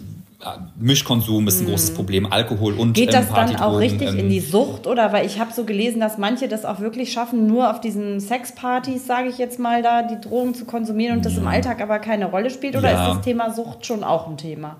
[0.80, 1.70] Mischkonsum ist ein mhm.
[1.70, 5.14] großes Problem, Alkohol und Geht das ähm, dann auch richtig ähm, in die Sucht oder
[5.14, 9.06] weil ich habe so gelesen, dass manche das auch wirklich schaffen, nur auf diesen Sexpartys,
[9.08, 12.26] sage ich jetzt mal, da die Drogen zu konsumieren und das im Alltag aber keine
[12.26, 13.08] Rolle spielt oder ja.
[13.08, 14.78] ist das Thema Sucht schon auch ein Thema?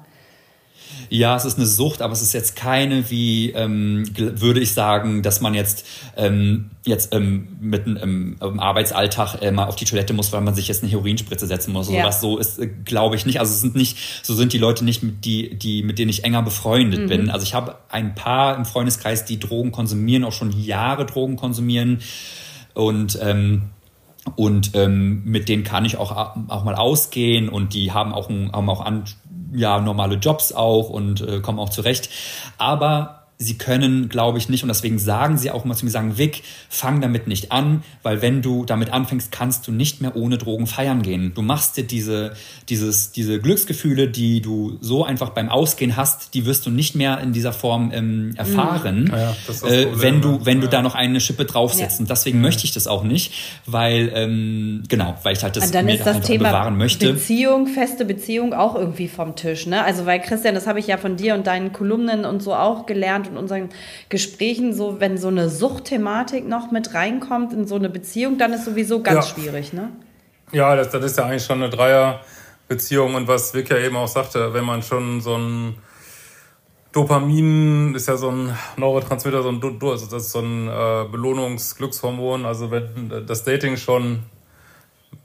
[1.10, 5.22] Ja, es ist eine Sucht, aber es ist jetzt keine, wie ähm, würde ich sagen,
[5.24, 5.86] dass man jetzt
[6.18, 10.56] ähm, jetzt ähm, mitten im, im Arbeitsalltag äh, mal auf die Toilette muss, weil man
[10.56, 11.90] sich jetzt eine Heroinspritze setzen muss.
[11.90, 12.02] Ja.
[12.02, 13.40] Sowas so ist, äh, glaube ich nicht.
[13.40, 16.24] Also es sind nicht, so sind die Leute nicht, mit die, die mit denen ich
[16.24, 17.08] enger befreundet mhm.
[17.08, 17.30] bin.
[17.30, 22.00] Also ich habe ein paar im Freundeskreis, die Drogen konsumieren, auch schon Jahre Drogen konsumieren
[22.74, 23.70] und ähm,
[24.36, 28.52] und ähm, mit denen kann ich auch, auch mal ausgehen und die haben auch, ein,
[28.52, 29.06] haben auch an,
[29.54, 32.10] ja, normale Jobs auch und äh, kommen auch zurecht.
[32.58, 36.18] Aber sie können, glaube ich, nicht, und deswegen sagen sie auch immer zu mir, sagen,
[36.18, 40.40] Vic, fang damit nicht an, weil wenn du damit anfängst, kannst du nicht mehr ohne
[40.40, 41.34] Drogen feiern gehen.
[41.36, 42.34] Du machst dir diese,
[42.68, 47.20] dieses, diese Glücksgefühle, die du so einfach beim Ausgehen hast, die wirst du nicht mehr
[47.20, 49.12] in dieser Form ähm, erfahren, mhm.
[49.12, 50.64] ja, äh, Problem, wenn du, wenn ja.
[50.64, 52.00] du da noch eine Schippe draufsetzt.
[52.00, 52.02] Ja.
[52.02, 53.34] Und deswegen möchte ich das auch nicht,
[53.68, 57.14] weil, ähm, genau, weil ich halt das, dann mir ist das Thema bewahren möchte.
[57.14, 59.84] Beziehung, feste Beziehung auch irgendwie vom Tisch, ne?
[59.84, 62.88] Also, weil Christian, das habe ich ja von dir und deinen Kolumnen und so auch
[62.88, 63.70] gelernt, und unseren
[64.10, 68.66] Gesprächen, so wenn so eine Suchtthematik noch mit reinkommt in so eine Beziehung, dann ist
[68.66, 69.36] sowieso ganz ja.
[69.36, 69.92] schwierig, ne?
[70.52, 74.08] Ja, das, das ist ja eigentlich schon eine Dreierbeziehung und was Vic ja eben auch
[74.08, 75.76] sagte, wenn man schon so ein
[76.98, 82.46] Dopamin ist ja so ein Neurotransmitter, so ein, also das ist so ein äh, Belohnungsglückshormon.
[82.46, 84.24] Also wenn das Dating schon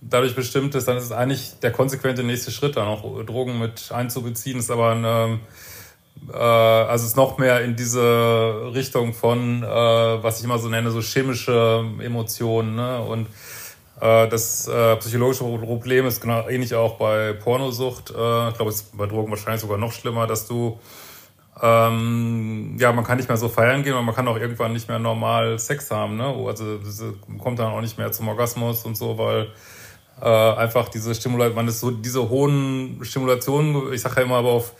[0.02, 3.90] dadurch bestimmt ist, dann ist es eigentlich der konsequente nächste Schritt, dann auch Drogen mit
[3.90, 4.58] einzubeziehen.
[4.58, 5.40] Ist aber ein
[6.32, 10.90] äh, also es noch mehr in diese Richtung von, äh, was ich immer so nenne,
[10.90, 12.76] so chemische Emotionen.
[12.76, 13.00] Ne?
[13.00, 13.26] Und
[14.00, 18.10] äh, das äh, psychologische Problem ist genau ähnlich auch bei Pornosucht.
[18.10, 20.78] Äh, ich glaube, es ist bei Drogen wahrscheinlich sogar noch schlimmer, dass du
[21.60, 24.88] ähm, ja, man kann nicht mehr so feiern gehen und man kann auch irgendwann nicht
[24.88, 26.16] mehr normal Sex haben.
[26.16, 26.24] Ne?
[26.24, 27.04] Also das
[27.38, 29.48] kommt dann auch nicht mehr zum Orgasmus und so, weil
[30.20, 34.50] äh, einfach diese Stimulation, man ist so diese hohen Stimulationen, ich sage ja immer aber
[34.50, 34.72] auf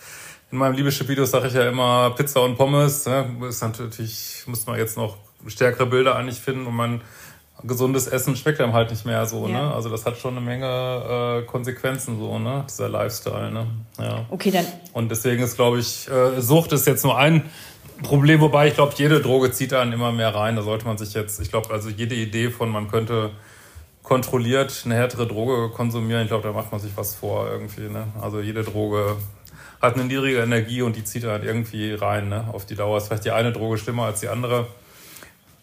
[0.53, 3.07] in meinem Liebeschip-Video sage ich ja immer Pizza und Pommes.
[3.07, 3.25] Ne?
[3.49, 7.01] Ist natürlich, muss man jetzt noch stärkere Bilder eigentlich finden und mein
[7.65, 9.47] gesundes Essen schmeckt einem halt nicht mehr so.
[9.47, 9.55] Ne?
[9.55, 9.67] Ja.
[9.69, 9.75] Ne?
[9.75, 12.65] Also das hat schon eine Menge äh, Konsequenzen so, ne?
[12.69, 13.51] dieser Lifestyle.
[13.51, 13.67] Ne?
[13.99, 14.27] Ja.
[14.29, 14.67] Okay, dann.
[14.93, 17.51] Und deswegen ist, glaube ich, äh, Sucht ist jetzt nur ein
[18.03, 20.57] Problem, wobei ich glaube, jede Droge zieht einen immer mehr rein.
[20.57, 23.31] Da sollte man sich jetzt, ich glaube, also jede Idee von, man könnte
[24.03, 27.89] kontrolliert eine härtere Droge konsumieren, ich glaube, da macht man sich was vor irgendwie.
[27.89, 28.09] Ne?
[28.21, 29.17] Also jede Droge
[29.83, 32.29] hat eine niedrige Energie und die zieht halt irgendwie rein.
[32.29, 32.49] Ne?
[32.53, 34.69] Auf die Dauer ist vielleicht die eine Droge schlimmer als die andere.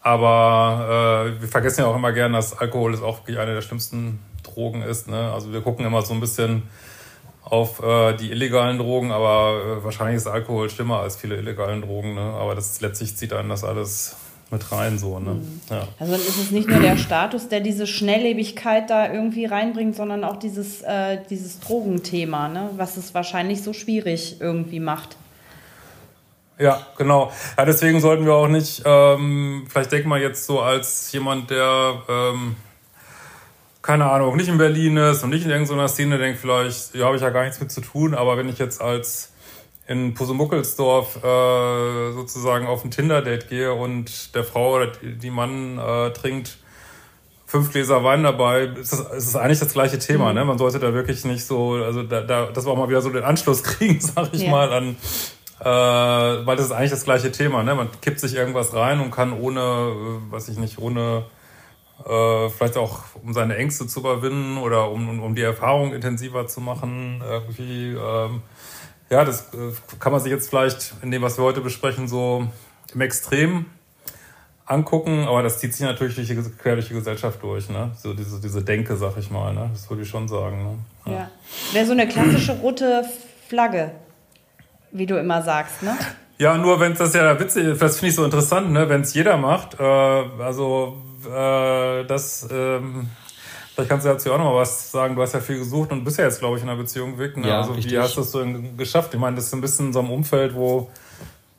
[0.02, 3.62] Aber äh, wir vergessen ja auch immer gern, dass Alkohol ist auch wirklich eine der
[3.62, 5.08] schlimmsten Drogen ist.
[5.08, 5.32] Ne?
[5.32, 6.64] Also wir gucken immer so ein bisschen
[7.44, 12.16] auf äh, die illegalen Drogen, aber äh, wahrscheinlich ist Alkohol schlimmer als viele illegalen Drogen.
[12.16, 12.22] Ne?
[12.22, 14.18] Aber das letztlich zieht einen das alles
[14.52, 15.20] mit rein so.
[15.20, 15.32] Ne?
[15.32, 15.62] Mhm.
[15.70, 15.88] Ja.
[16.00, 20.24] Also dann ist es nicht nur der Status, der diese Schnelllebigkeit da irgendwie reinbringt, sondern
[20.24, 22.70] auch dieses, äh, dieses Drogenthema, ne?
[22.76, 25.18] was es wahrscheinlich so schwierig irgendwie macht.
[26.58, 27.32] Ja, genau.
[27.58, 32.04] Ja, deswegen sollten wir auch nicht, ähm, vielleicht denken wir jetzt so als jemand, der,
[32.10, 32.58] ähm,
[33.82, 37.16] keine Ahnung, nicht in Berlin ist und nicht in irgendeiner Szene denkt, vielleicht, ja, habe
[37.16, 39.32] ich ja gar nichts mit zu tun, aber wenn ich jetzt als
[39.90, 46.12] in Pusemuckelsdorf äh, sozusagen auf ein Tinder-Date gehe und der Frau oder die Mann äh,
[46.12, 46.60] trinkt
[47.48, 50.30] fünf Gläser Wein dabei, ist das, ist das eigentlich das gleiche Thema.
[50.30, 50.36] Mhm.
[50.36, 50.46] Ne?
[50.46, 53.10] Man sollte da wirklich nicht so, also da, da, dass wir auch mal wieder so
[53.10, 54.52] den Anschluss kriegen, sag ich ja.
[54.52, 54.96] mal, an,
[55.60, 57.64] äh, weil das ist eigentlich das gleiche Thema.
[57.64, 57.74] Ne?
[57.74, 61.26] Man kippt sich irgendwas rein und kann ohne, äh, weiß ich nicht, ohne
[62.06, 66.46] äh, vielleicht auch um seine Ängste zu überwinden oder um, um, um die Erfahrung intensiver
[66.46, 68.44] zu machen, irgendwie ähm,
[69.10, 72.48] ja, das äh, kann man sich jetzt vielleicht in dem, was wir heute besprechen, so
[72.94, 73.66] im Extrem
[74.66, 77.92] angucken, aber das zieht sich natürlich durch die, quer durch die Gesellschaft durch, ne?
[77.98, 79.70] So diese, diese Denke, sag ich mal, ne?
[79.74, 80.64] Das würde ich schon sagen.
[81.06, 81.12] Ne?
[81.12, 81.20] Ja.
[81.20, 81.32] ja.
[81.74, 83.04] Wäre so eine klassische rote
[83.48, 83.92] Flagge,
[84.92, 85.98] wie du immer sagst, ne?
[86.38, 88.88] Ja, nur wenn es das ja witzig das finde ich so interessant, ne?
[88.90, 93.10] Wenn es jeder macht, äh, also äh, das, ähm,
[93.80, 95.16] vielleicht kannst du dazu auch noch mal was sagen.
[95.16, 97.38] Du hast ja viel gesucht und bist ja jetzt, glaube ich, in einer Beziehung weg.
[97.38, 97.48] Ne?
[97.48, 97.94] Ja, also richtig.
[97.94, 98.46] wie hast du das so
[98.78, 99.14] geschafft?
[99.14, 100.90] Ich meine, das ist ein bisschen in so einem Umfeld, wo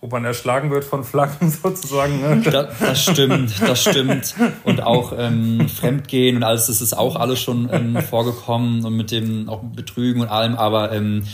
[0.02, 2.22] wo man erschlagen wird von Flaggen sozusagen.
[2.22, 2.40] Ne?
[2.40, 4.34] Das, das stimmt, das stimmt.
[4.64, 9.10] Und auch ähm, Fremdgehen und alles, das ist auch alles schon ähm, vorgekommen und mit
[9.10, 11.24] dem auch Betrügen und allem, aber ähm,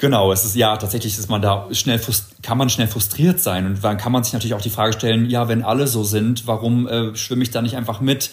[0.00, 2.00] Genau, es ist ja tatsächlich ist man da schnell
[2.40, 5.28] kann man schnell frustriert sein und dann kann man sich natürlich auch die Frage stellen,
[5.28, 8.30] ja, wenn alle so sind, warum äh, schwimme ich da nicht einfach mit?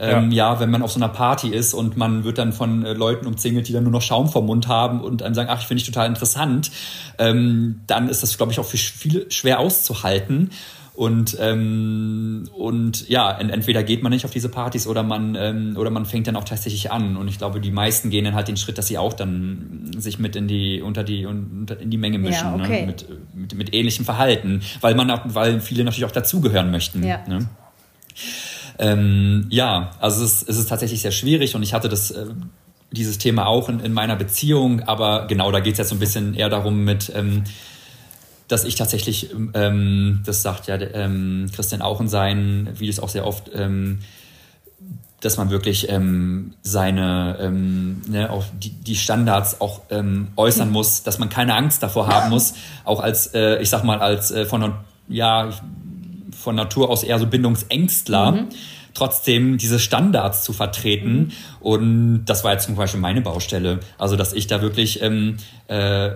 [0.00, 0.54] Ähm, ja.
[0.54, 0.60] ja.
[0.60, 3.68] wenn man auf so einer Party ist und man wird dann von äh, Leuten umzingelt,
[3.68, 5.92] die dann nur noch Schaum vom Mund haben und einem sagen, ach, ich finde dich
[5.92, 6.70] total interessant,
[7.18, 10.50] ähm, dann ist das, glaube ich, auch für viele schwer auszuhalten.
[11.00, 15.88] Und, ähm, und ja, entweder geht man nicht auf diese Partys oder man, ähm, oder
[15.88, 17.16] man fängt dann auch tatsächlich an.
[17.16, 20.18] Und ich glaube, die meisten gehen dann halt den Schritt, dass sie auch dann sich
[20.18, 22.64] mit in die, unter die, unter, in die Menge mischen, ja, ne?
[22.64, 22.80] okay.
[22.82, 22.86] ne?
[22.86, 27.02] mit, mit, mit ähnlichem Verhalten, weil man auch, weil viele natürlich auch dazugehören möchten.
[27.02, 27.26] Ja.
[27.26, 27.48] Ne?
[28.80, 32.28] Ähm, ja, also es, es ist tatsächlich sehr schwierig und ich hatte das, äh,
[32.90, 35.98] dieses Thema auch in, in meiner Beziehung, aber genau, da geht es jetzt so ein
[35.98, 37.44] bisschen eher darum mit, ähm,
[38.48, 43.26] dass ich tatsächlich, ähm, das sagt ja ähm, Christian auch in seinen Videos auch sehr
[43.26, 43.98] oft, ähm,
[45.20, 49.82] dass man wirklich ähm, seine ähm, ne, auch die, die Standards auch
[50.36, 52.54] äußern muss, dass man keine Angst davor haben muss,
[52.84, 54.72] auch als äh, ich sag mal als äh, von
[55.06, 55.50] ja
[56.40, 58.32] von Natur aus eher so Bindungsängstler.
[58.32, 58.48] Mhm.
[58.92, 61.12] Trotzdem diese Standards zu vertreten.
[61.12, 61.30] Mhm.
[61.60, 63.80] Und das war jetzt zum Beispiel meine Baustelle.
[63.98, 65.36] Also, dass ich da wirklich ähm,
[65.68, 66.10] äh,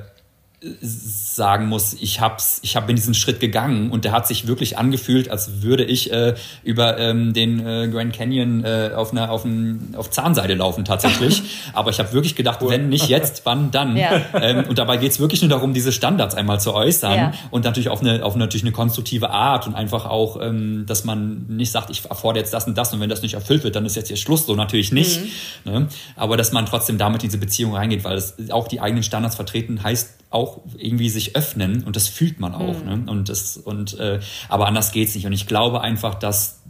[0.80, 4.78] sagen muss, ich hab's, ich habe in diesen Schritt gegangen und der hat sich wirklich
[4.78, 9.44] angefühlt, als würde ich äh, über ähm, den äh, Grand Canyon äh, auf einer auf,
[9.44, 11.42] ein, auf Zahnseide laufen tatsächlich.
[11.72, 12.70] Aber ich habe wirklich gedacht, cool.
[12.70, 13.96] wenn nicht jetzt, wann dann?
[13.96, 14.22] Ja.
[14.34, 17.32] Ähm, und dabei geht's wirklich nur darum, diese Standards einmal zu äußern ja.
[17.50, 21.46] und natürlich auf eine auf natürlich eine konstruktive Art und einfach auch, ähm, dass man
[21.48, 23.84] nicht sagt, ich erfordere jetzt das und das und wenn das nicht erfüllt wird, dann
[23.84, 24.46] ist jetzt hier Schluss.
[24.46, 25.20] So natürlich nicht.
[25.64, 25.72] Mhm.
[25.72, 25.88] Ne?
[26.16, 29.36] Aber dass man trotzdem damit in diese Beziehung reingeht, weil es auch die eigenen Standards
[29.36, 32.80] vertreten heißt auch irgendwie sich öffnen und das fühlt man auch.
[32.80, 33.04] Mhm.
[33.04, 33.10] Ne?
[33.10, 35.26] Und das, und, äh, aber anders geht's nicht.
[35.26, 36.60] Und ich glaube einfach, dass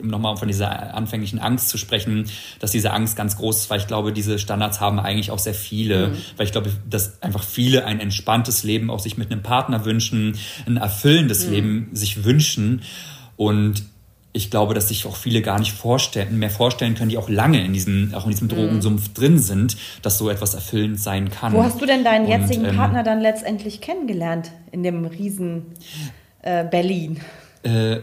[0.00, 2.26] um nochmal von dieser anfänglichen Angst zu sprechen,
[2.60, 5.54] dass diese Angst ganz groß ist, weil ich glaube, diese Standards haben eigentlich auch sehr
[5.54, 6.16] viele, mhm.
[6.36, 10.36] weil ich glaube, dass einfach viele ein entspanntes Leben auch sich mit einem Partner wünschen,
[10.66, 11.52] ein erfüllendes mhm.
[11.52, 12.82] Leben sich wünschen
[13.36, 13.84] und
[14.36, 17.64] ich glaube, dass sich auch viele gar nicht vorstellen, mehr vorstellen können, die auch lange
[17.64, 18.52] in diesem, auch in diesem mhm.
[18.52, 19.14] Drogensumpf mhm.
[19.14, 21.54] drin sind, dass so etwas erfüllend sein kann.
[21.54, 25.74] Wo hast du denn deinen jetzigen ähm, Partner dann letztendlich kennengelernt in dem riesen
[26.42, 27.20] äh, Berlin?
[27.62, 28.00] Äh,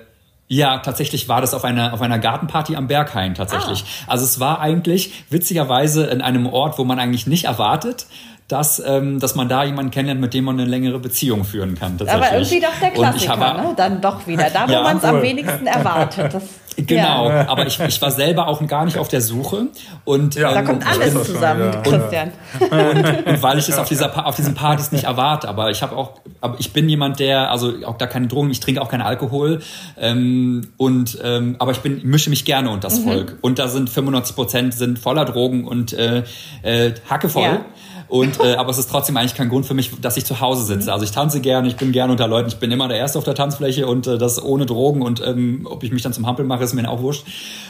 [0.48, 3.86] ja, tatsächlich war das auf einer, auf einer Gartenparty am Berghain tatsächlich.
[4.06, 4.12] Ah.
[4.12, 8.08] Also es war eigentlich witzigerweise in einem Ort, wo man eigentlich nicht erwartet,
[8.54, 11.98] dass, ähm, dass man da jemanden kennenlernt, mit dem man eine längere Beziehung führen kann.
[12.08, 13.74] Aber irgendwie doch der Klassiker, habe, ne?
[13.76, 14.48] Dann doch wieder.
[14.52, 16.36] Da, wo ja, man es am wenigsten erwartet.
[16.36, 16.44] Das,
[16.78, 17.50] genau, ja.
[17.50, 19.70] aber ich, ich war selber auch gar nicht auf der Suche.
[20.06, 21.82] Und, ja, ähm, da kommt alles zusammen, ja.
[21.82, 22.32] Christian.
[22.60, 25.96] Und, und, weil ich es auf, dieser, auf diesen Partys nicht erwarte, aber ich habe
[25.96, 29.02] auch, aber ich bin jemand, der, also auch da keine Drogen, ich trinke auch keinen
[29.02, 29.62] Alkohol.
[30.00, 33.04] Ähm, und ähm, aber ich bin, mische mich gerne unter das mhm.
[33.06, 33.38] Volk.
[33.42, 36.24] Und da sind 95 Prozent sind voller Drogen und äh,
[36.62, 37.42] äh, hackevoll.
[37.42, 37.66] Ja.
[38.14, 40.64] Und, äh, aber es ist trotzdem eigentlich kein Grund für mich, dass ich zu Hause
[40.66, 40.94] sitze.
[40.94, 43.24] Also ich tanze gerne, ich bin gerne unter Leuten, ich bin immer der Erste auf
[43.24, 46.46] der Tanzfläche und äh, das ohne Drogen und ähm, ob ich mich dann zum Hampel
[46.46, 47.26] mache, ist mir auch wurscht.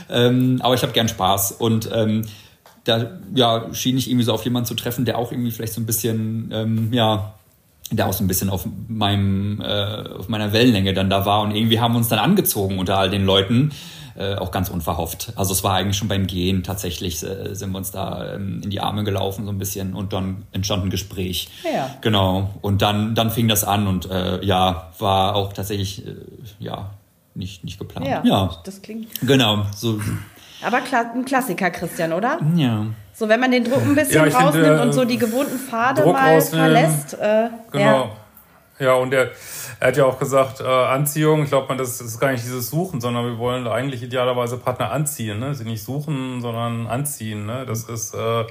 [0.10, 2.24] Ähm, aber ich habe gern Spaß und ähm,
[2.84, 5.80] da ja, schien ich irgendwie so auf jemanden zu treffen, der auch irgendwie vielleicht so
[5.80, 7.36] ein bisschen, ähm, ja,
[7.90, 11.56] der auch so ein bisschen auf meinem, äh, auf meiner Wellenlänge dann da war und
[11.56, 13.72] irgendwie haben wir uns dann angezogen unter all den Leuten
[14.16, 15.34] äh, auch ganz unverhofft.
[15.36, 18.70] Also es war eigentlich schon beim Gehen tatsächlich, äh, sind wir uns da ähm, in
[18.70, 21.50] die Arme gelaufen so ein bisschen und dann entstand ein Gespräch.
[21.64, 21.90] Ja.
[22.02, 22.52] Genau.
[22.62, 26.16] Und dann, dann fing das an und äh, ja, war auch tatsächlich, äh,
[26.60, 26.92] ja,
[27.36, 28.08] nicht, nicht geplant.
[28.08, 29.08] Ja, ja, das klingt.
[29.22, 29.66] Genau.
[29.76, 30.00] So.
[30.64, 32.40] Aber ein Klassiker, Christian, oder?
[32.56, 32.86] Ja.
[33.14, 36.02] So, wenn man den Druck ein bisschen ja, rausnimmt finde, und so die gewohnten Pfade
[36.02, 37.14] Druck mal verlässt.
[37.16, 37.86] Äh, genau.
[37.86, 38.12] Ja.
[38.80, 39.30] Ja, und der,
[39.84, 42.70] er hat ja auch gesagt, äh, Anziehung, ich glaube, das, das ist gar nicht dieses
[42.70, 45.54] Suchen, sondern wir wollen eigentlich idealerweise Partner anziehen, ne?
[45.56, 47.66] Sie nicht suchen, sondern anziehen, ne?
[47.66, 48.46] Das ist, äh,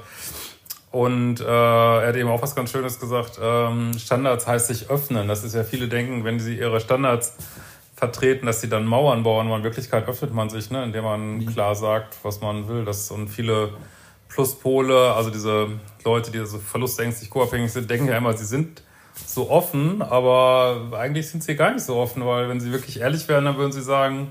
[0.91, 5.27] und äh, er hat eben auch was ganz Schönes gesagt, ähm, Standards heißt sich öffnen.
[5.27, 7.35] Das ist ja, viele denken, wenn sie ihre Standards
[7.95, 10.83] vertreten, dass sie dann Mauern bauen, aber in Wirklichkeit öffnet man sich, ne?
[10.83, 11.45] indem man mhm.
[11.47, 12.85] klar sagt, was man will.
[12.85, 13.71] Das, und viele
[14.29, 15.67] Pluspole, also diese
[16.05, 18.83] Leute, die so verlustängstlich co-abhängig sind, denken ja immer, sie sind
[19.25, 23.27] so offen, aber eigentlich sind sie gar nicht so offen, weil wenn sie wirklich ehrlich
[23.27, 24.29] wären, dann würden sie sagen,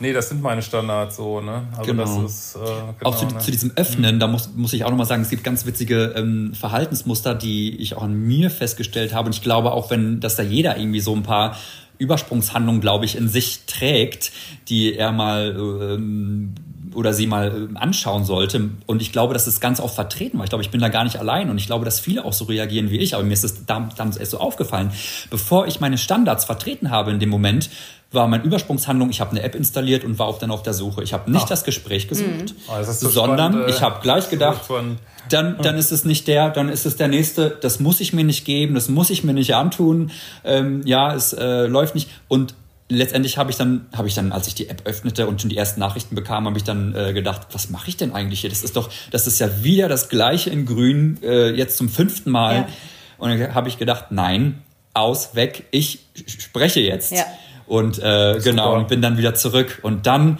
[0.00, 1.62] nee, das sind meine Standards so, ne?
[1.76, 2.24] Also genau.
[2.24, 3.38] Ist, äh, genau, auch zu, ne?
[3.38, 4.20] zu, diesem Öffnen, mhm.
[4.20, 7.96] da muss, muss ich auch nochmal sagen, es gibt ganz witzige ähm, Verhaltensmuster, die ich
[7.96, 9.26] auch an mir festgestellt habe.
[9.26, 11.56] Und ich glaube auch, wenn, dass da jeder irgendwie so ein paar
[11.98, 14.32] Übersprungshandlungen, glaube ich, in sich trägt,
[14.68, 16.54] die er mal ähm,
[16.96, 18.70] oder sie mal äh, anschauen sollte.
[18.86, 21.04] Und ich glaube, das ist ganz oft vertreten, weil ich glaube, ich bin da gar
[21.04, 23.14] nicht allein und ich glaube, dass viele auch so reagieren wie ich.
[23.14, 24.90] Aber mir ist es damals erst so aufgefallen.
[25.30, 27.70] Bevor ich meine Standards vertreten habe in dem Moment,
[28.12, 31.02] war meine Übersprungshandlung, ich habe eine App installiert und war auch dann auf der Suche.
[31.02, 31.48] Ich habe nicht Ach.
[31.48, 34.62] das Gespräch gesucht, oh, so sondern spannend, äh, ich habe gleich gedacht,
[35.28, 38.24] dann, dann ist es nicht der, dann ist es der nächste, das muss ich mir
[38.24, 40.12] nicht geben, das muss ich mir nicht antun,
[40.44, 42.08] ähm, ja, es äh, läuft nicht.
[42.28, 42.54] Und
[42.88, 45.56] letztendlich habe ich dann, habe ich dann, als ich die App öffnete und schon die
[45.56, 48.50] ersten Nachrichten bekam, habe ich dann äh, gedacht, was mache ich denn eigentlich hier?
[48.50, 52.30] Das ist doch, das ist ja wieder das Gleiche in Grün, äh, jetzt zum fünften
[52.30, 52.54] Mal.
[52.54, 52.68] Ja.
[53.18, 54.62] Und dann habe ich gedacht, nein,
[54.94, 57.12] aus, weg, ich spreche jetzt.
[57.12, 57.24] Ja.
[57.66, 59.80] Und äh, genau, und bin dann wieder zurück.
[59.82, 60.38] Und dann,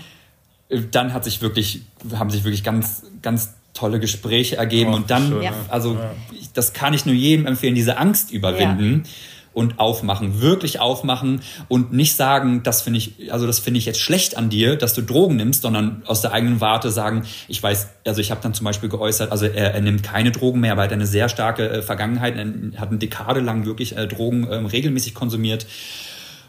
[0.68, 1.82] äh, dann hat sich wirklich,
[2.14, 4.92] haben sich wirklich ganz, ganz tolle Gespräche ergeben.
[4.92, 6.14] Oh, und dann, schön, also ja.
[6.54, 9.02] das kann ich nur jedem empfehlen, diese Angst überwinden.
[9.04, 9.10] Ja
[9.56, 14.00] und aufmachen, wirklich aufmachen und nicht sagen, das finde ich, also das finde ich jetzt
[14.00, 17.88] schlecht an dir, dass du Drogen nimmst, sondern aus der eigenen Warte sagen, ich weiß,
[18.06, 20.82] also ich habe dann zum Beispiel geäußert, also er, er nimmt keine Drogen mehr, aber
[20.82, 24.46] er hat eine sehr starke äh, Vergangenheit, er hat eine Dekade lang wirklich äh, Drogen
[24.50, 25.66] ähm, regelmäßig konsumiert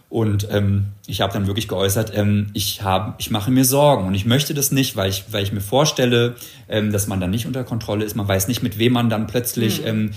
[0.09, 4.15] und ähm, ich habe dann wirklich geäußert, ähm, ich, hab, ich mache mir Sorgen und
[4.15, 6.35] ich möchte das nicht, weil ich, weil ich mir vorstelle,
[6.69, 8.15] ähm, dass man dann nicht unter Kontrolle ist.
[8.15, 9.87] Man weiß nicht, mit wem man dann plötzlich, mhm.
[9.87, 10.11] ähm,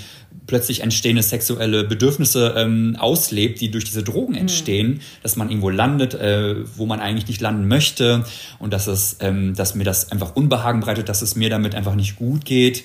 [0.50, 4.40] plötzlich entstehende sexuelle Bedürfnisse ähm, auslebt, die durch diese Drogen hm.
[4.42, 5.00] entstehen, mhm.
[5.22, 8.24] dass man irgendwo landet, äh, wo man eigentlich nicht landen möchte
[8.58, 11.94] und dass, es, ähm, dass mir das einfach Unbehagen bereitet, dass es mir damit einfach
[11.94, 12.82] nicht gut geht.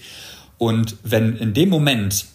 [0.60, 2.26] Und wenn in dem Moment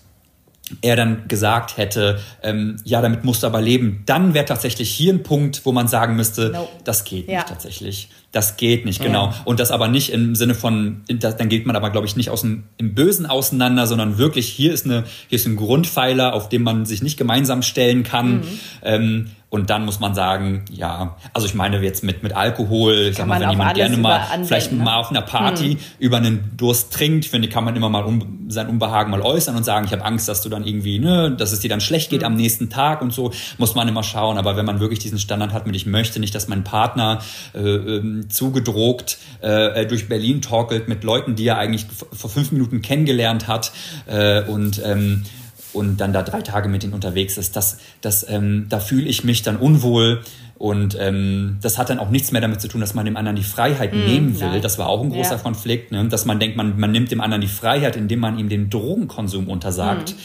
[0.83, 5.13] er dann gesagt hätte, ähm, ja, damit musst du aber leben, dann wäre tatsächlich hier
[5.13, 6.69] ein Punkt, wo man sagen müsste, no.
[6.85, 7.39] das geht ja.
[7.39, 8.09] nicht tatsächlich.
[8.33, 9.27] Das geht nicht, genau.
[9.27, 9.35] Ja.
[9.45, 12.43] Und das aber nicht im Sinne von, dann geht man aber, glaube ich, nicht aus
[12.43, 16.63] dem im Bösen auseinander, sondern wirklich, hier ist eine, hier ist ein Grundpfeiler, auf dem
[16.63, 18.37] man sich nicht gemeinsam stellen kann.
[18.37, 18.61] Mhm.
[18.83, 23.17] Ähm, und dann muss man sagen, ja, also ich meine jetzt mit, mit Alkohol, ich
[23.17, 24.85] sag mal, wenn jemand gerne mal vielleicht ne?
[24.85, 25.79] mal auf einer Party hm.
[25.99, 29.57] über einen Durst trinkt, finde ich, kann man immer mal um, sein Unbehagen mal äußern
[29.57, 32.11] und sagen, ich habe Angst, dass du dann irgendwie, ne, dass es dir dann schlecht
[32.11, 32.29] geht hm.
[32.29, 34.39] am nächsten Tag und so, muss man immer schauen.
[34.39, 37.19] Aber wenn man wirklich diesen Standard hat mit, ich möchte nicht, dass mein Partner
[37.53, 42.83] äh, ähm, zugedrogt äh, durch Berlin torkelt mit Leuten, die er eigentlich vor fünf Minuten
[42.83, 43.73] kennengelernt hat
[44.07, 45.25] äh, und ähm,
[45.73, 49.25] und dann da drei Tage mit ihnen unterwegs ist, das, das, ähm, da fühle ich
[49.25, 50.23] mich dann unwohl.
[50.59, 53.37] Und ähm, das hat dann auch nichts mehr damit zu tun, dass man dem anderen
[53.37, 54.55] die Freiheit mm, nehmen will.
[54.55, 54.59] Ja.
[54.59, 55.39] Das war auch ein großer ja.
[55.39, 56.07] Konflikt, ne?
[56.09, 59.49] dass man denkt, man, man nimmt dem anderen die Freiheit, indem man ihm den Drogenkonsum
[59.49, 60.11] untersagt.
[60.11, 60.17] Mm.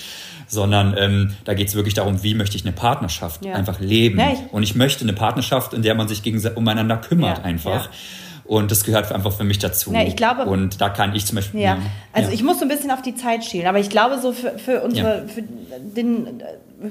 [0.47, 3.53] Sondern ähm, da geht es wirklich darum, wie möchte ich eine Partnerschaft ja.
[3.53, 4.21] einfach leben.
[4.51, 7.89] Und ich möchte eine Partnerschaft, in der man sich gegen, umeinander kümmert einfach.
[8.45, 9.91] Und das gehört einfach für mich dazu.
[9.91, 11.61] Ja, ich glaube, und da kann ich zum Beispiel.
[11.61, 11.79] Ja,
[12.13, 12.35] also ja.
[12.35, 14.81] ich muss so ein bisschen auf die Zeit schielen, aber ich glaube, so für, für
[14.81, 15.27] unsere, ja.
[15.27, 16.43] für den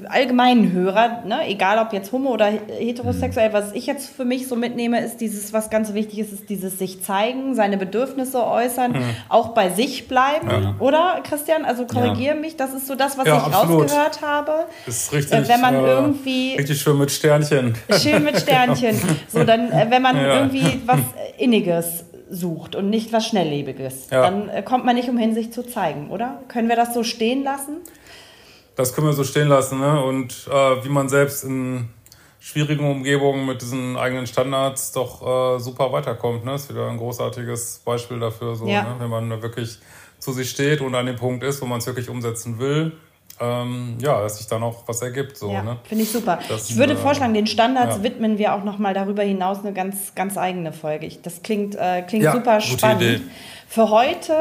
[0.09, 3.53] allgemeinen Hörer, ne, egal ob jetzt homo oder heterosexuell, mhm.
[3.53, 6.79] was ich jetzt für mich so mitnehme, ist dieses, was ganz wichtig ist, ist dieses
[6.79, 9.15] sich zeigen, seine Bedürfnisse äußern, mhm.
[9.29, 10.75] auch bei sich bleiben, ja.
[10.79, 11.65] oder Christian?
[11.65, 12.41] Also korrigiere ja.
[12.41, 13.83] mich, das ist so das, was ja, ich absolut.
[13.83, 14.65] rausgehört habe.
[14.85, 15.39] Das ist richtig.
[15.39, 17.75] Äh, wenn man äh, irgendwie richtig schön mit Sternchen.
[18.01, 18.99] Schön mit Sternchen.
[19.27, 20.99] so dann, äh, wenn man irgendwie was
[21.37, 26.09] Inniges sucht und nicht was Schnelllebiges, dann äh, kommt man nicht umhin, sich zu zeigen,
[26.09, 26.41] oder?
[26.47, 27.77] Können wir das so stehen lassen?
[28.75, 29.79] Das können wir so stehen lassen.
[29.79, 30.03] Ne?
[30.03, 31.89] Und äh, wie man selbst in
[32.39, 36.45] schwierigen Umgebungen mit diesen eigenen Standards doch äh, super weiterkommt.
[36.45, 36.55] Ne?
[36.55, 38.83] Ist wieder ein großartiges Beispiel dafür, so, ja.
[38.83, 38.95] ne?
[38.99, 39.79] wenn man wirklich
[40.19, 42.91] zu sich steht und an dem Punkt ist, wo man es wirklich umsetzen will.
[43.39, 45.37] Ähm, ja, dass sich da noch was ergibt.
[45.37, 45.77] So, ja, ne?
[45.83, 46.39] Finde ich super.
[46.47, 48.03] Das, ich würde äh, vorschlagen, den Standards ja.
[48.03, 51.05] widmen wir auch nochmal darüber hinaus eine ganz, ganz eigene Folge.
[51.05, 53.01] Ich, das klingt, äh, klingt ja, super spannend.
[53.01, 53.21] Idee.
[53.67, 54.33] Für heute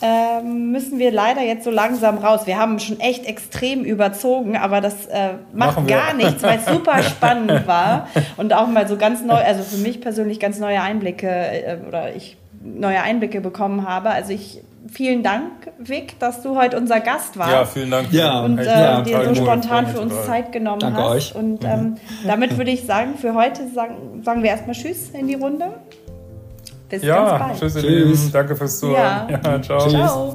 [0.00, 2.46] äh, müssen wir leider jetzt so langsam raus.
[2.46, 7.02] Wir haben schon echt extrem überzogen, aber das äh, macht gar nichts, weil es super
[7.02, 8.08] spannend war
[8.38, 12.14] und auch mal so ganz neu, also für mich persönlich ganz neue Einblicke äh, oder
[12.14, 14.10] ich neue Einblicke bekommen habe.
[14.10, 17.52] Also ich vielen Dank, Vic, dass du heute unser Gast warst.
[17.52, 18.12] Ja, vielen Dank.
[18.12, 21.10] Ja, und äh, ja, dir so spontan für uns Zeit genommen Danke hast.
[21.10, 21.34] Euch.
[21.34, 21.96] Und ähm, mhm.
[22.26, 25.72] damit würde ich sagen, für heute sagen, sagen wir erstmal Tschüss in die Runde.
[26.88, 27.60] Bis ja, ganz bald.
[27.60, 28.32] Tschüss, ihr Lieben.
[28.32, 29.28] Danke fürs Zuhören.
[29.28, 29.40] Ja.
[29.44, 29.78] ja ciao.
[29.78, 29.92] Tschüss.
[29.92, 30.34] ciao.